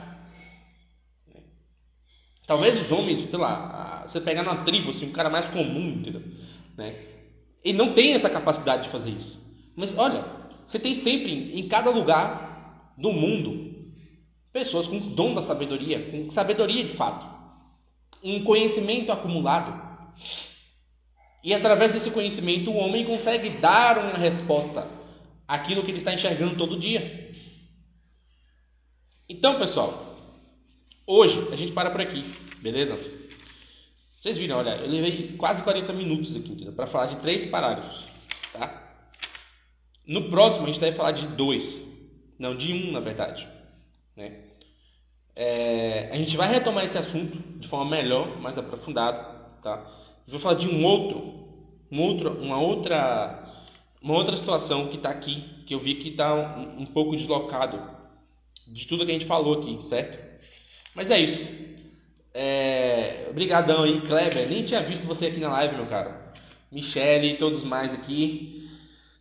[2.46, 6.22] Talvez os homens, sei lá, você pegar na tribo, assim, um cara mais comum, entendeu?
[6.76, 6.94] Né?
[7.64, 9.40] Ele não tem essa capacidade de fazer isso.
[9.76, 10.24] Mas olha,
[10.66, 13.90] você tem sempre, em cada lugar do mundo,
[14.52, 17.26] pessoas com dom da sabedoria, com sabedoria de fato,
[18.22, 19.90] um conhecimento acumulado.
[21.42, 24.86] E através desse conhecimento, o homem consegue dar uma resposta
[25.48, 27.34] aquilo que ele está enxergando todo dia.
[29.28, 30.16] Então, pessoal,
[31.06, 32.22] hoje a gente para por aqui,
[32.60, 32.98] beleza?
[34.20, 38.06] Vocês viram, olha, eu levei quase 40 minutos aqui para falar de três parágrafos,
[38.52, 39.06] tá?
[40.06, 41.80] No próximo a gente deve falar de dois,
[42.38, 43.48] não, de um na verdade,
[44.14, 44.44] né?
[45.34, 49.22] É, a gente vai retomar esse assunto de forma melhor, mais aprofundada,
[49.62, 49.99] tá?
[50.30, 51.18] Vou falar de um outro,
[51.90, 53.40] um outro, uma outra
[54.02, 57.78] uma outra situação que está aqui, que eu vi que está um, um, pouco deslocado
[58.66, 60.18] de tudo que a gente falou aqui, certo?
[60.94, 61.46] Mas é isso.
[62.32, 63.26] É...
[63.30, 64.48] Obrigadão aí, Kleber.
[64.48, 66.32] Nem tinha visto você aqui na live, meu cara.
[66.72, 68.70] Michele e todos mais aqui.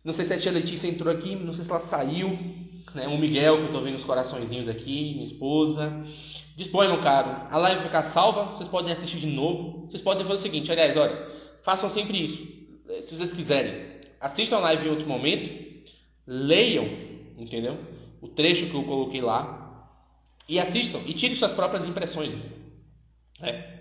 [0.02, 2.38] Não sei se a tia Letícia entrou aqui, não sei se ela saiu.
[2.94, 3.06] Né?
[3.06, 6.04] O Miguel, que eu estou vendo os coraçõezinhos aqui, minha esposa.
[6.60, 7.48] Dispõe, meu caro.
[7.50, 9.86] A live vai ficar salva, vocês podem assistir de novo.
[9.86, 11.16] Vocês podem fazer o seguinte, aliás, olha,
[11.62, 12.36] façam sempre isso,
[13.02, 13.90] se vocês quiserem
[14.20, 15.88] assistam a live em outro momento,
[16.26, 16.84] leiam,
[17.38, 17.78] entendeu?
[18.20, 19.88] O trecho que eu coloquei lá
[20.46, 22.38] e assistam e tirem suas próprias impressões.
[23.40, 23.80] É.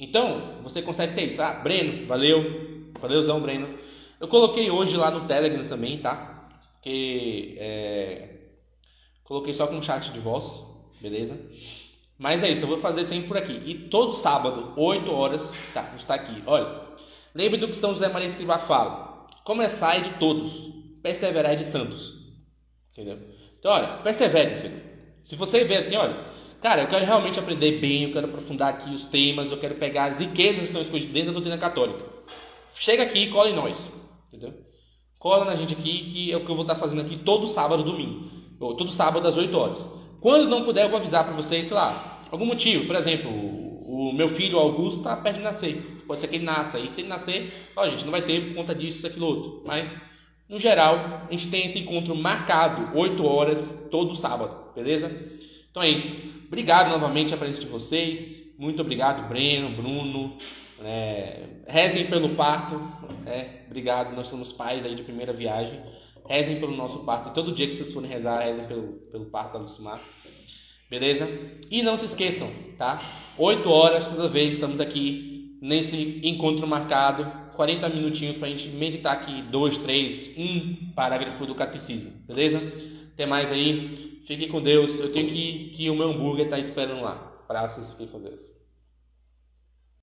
[0.00, 1.40] Então, você consegue ter isso.
[1.40, 2.90] Ah, Breno, valeu.
[3.00, 3.78] Valeuzão, Breno.
[4.18, 6.48] Eu coloquei hoje lá no Telegram também, tá?
[6.82, 8.28] Que é,
[9.22, 10.65] coloquei só com chat de voz,
[11.00, 11.38] beleza?
[12.18, 13.60] Mas é isso, eu vou fazer sempre por aqui.
[13.64, 16.42] E todo sábado, 8 horas, tá, está aqui.
[16.46, 16.80] Olha,
[17.34, 19.26] lembre do que São José Maria Escrivá fala.
[19.44, 20.50] Começai de todos,
[21.02, 22.14] perseverai de santos.
[22.92, 23.18] Entendeu?
[23.58, 24.80] Então, olha, persevere, entendeu?
[25.24, 26.24] Se você vê assim, olha,
[26.62, 30.06] cara, eu quero realmente aprender bem, eu quero aprofundar aqui os temas, eu quero pegar
[30.06, 32.02] as riquezas que estão escondidas dentro da doutrina católica.
[32.76, 33.92] Chega aqui e cola em nós,
[34.28, 34.54] entendeu?
[35.18, 37.82] Cola na gente aqui, que é o que eu vou estar fazendo aqui todo sábado,
[37.82, 38.30] domingo.
[38.60, 39.95] Ou todo sábado às 8 horas.
[40.26, 42.84] Quando não puder, eu vou avisar para vocês, sei lá, algum motivo.
[42.84, 46.02] Por exemplo, o meu filho Augusto está perto de nascer.
[46.04, 46.80] Pode ser que ele nasça.
[46.80, 49.62] E se ele nascer, ó, gente, não vai ter por conta disso, isso, aquilo, outro.
[49.64, 49.88] Mas,
[50.48, 55.08] no geral, a gente tem esse encontro marcado, 8 horas, todo sábado, beleza?
[55.70, 56.12] Então é isso.
[56.48, 58.52] Obrigado novamente a presença de vocês.
[58.58, 60.38] Muito obrigado, Breno, Bruno.
[60.82, 62.82] É, rezem pelo parto.
[63.24, 65.80] É, obrigado, nós somos pais aí de primeira viagem.
[66.28, 67.32] Rezem pelo nosso parto.
[67.32, 70.00] Todo dia que vocês forem rezar, rezem pelo, pelo parto da Lucimar.
[70.88, 71.28] Beleza?
[71.70, 73.00] E não se esqueçam, tá?
[73.36, 79.14] 8 horas toda vez estamos aqui nesse encontro marcado, 40 minutinhos para a gente meditar
[79.14, 82.60] aqui, dois, três, um parágrafo do catecismo, beleza?
[83.14, 85.00] Até mais aí, fiquem com Deus.
[85.00, 87.32] Eu tenho que que o meu hambúrguer está esperando lá.
[87.48, 88.55] Graças, fiquem com Deus.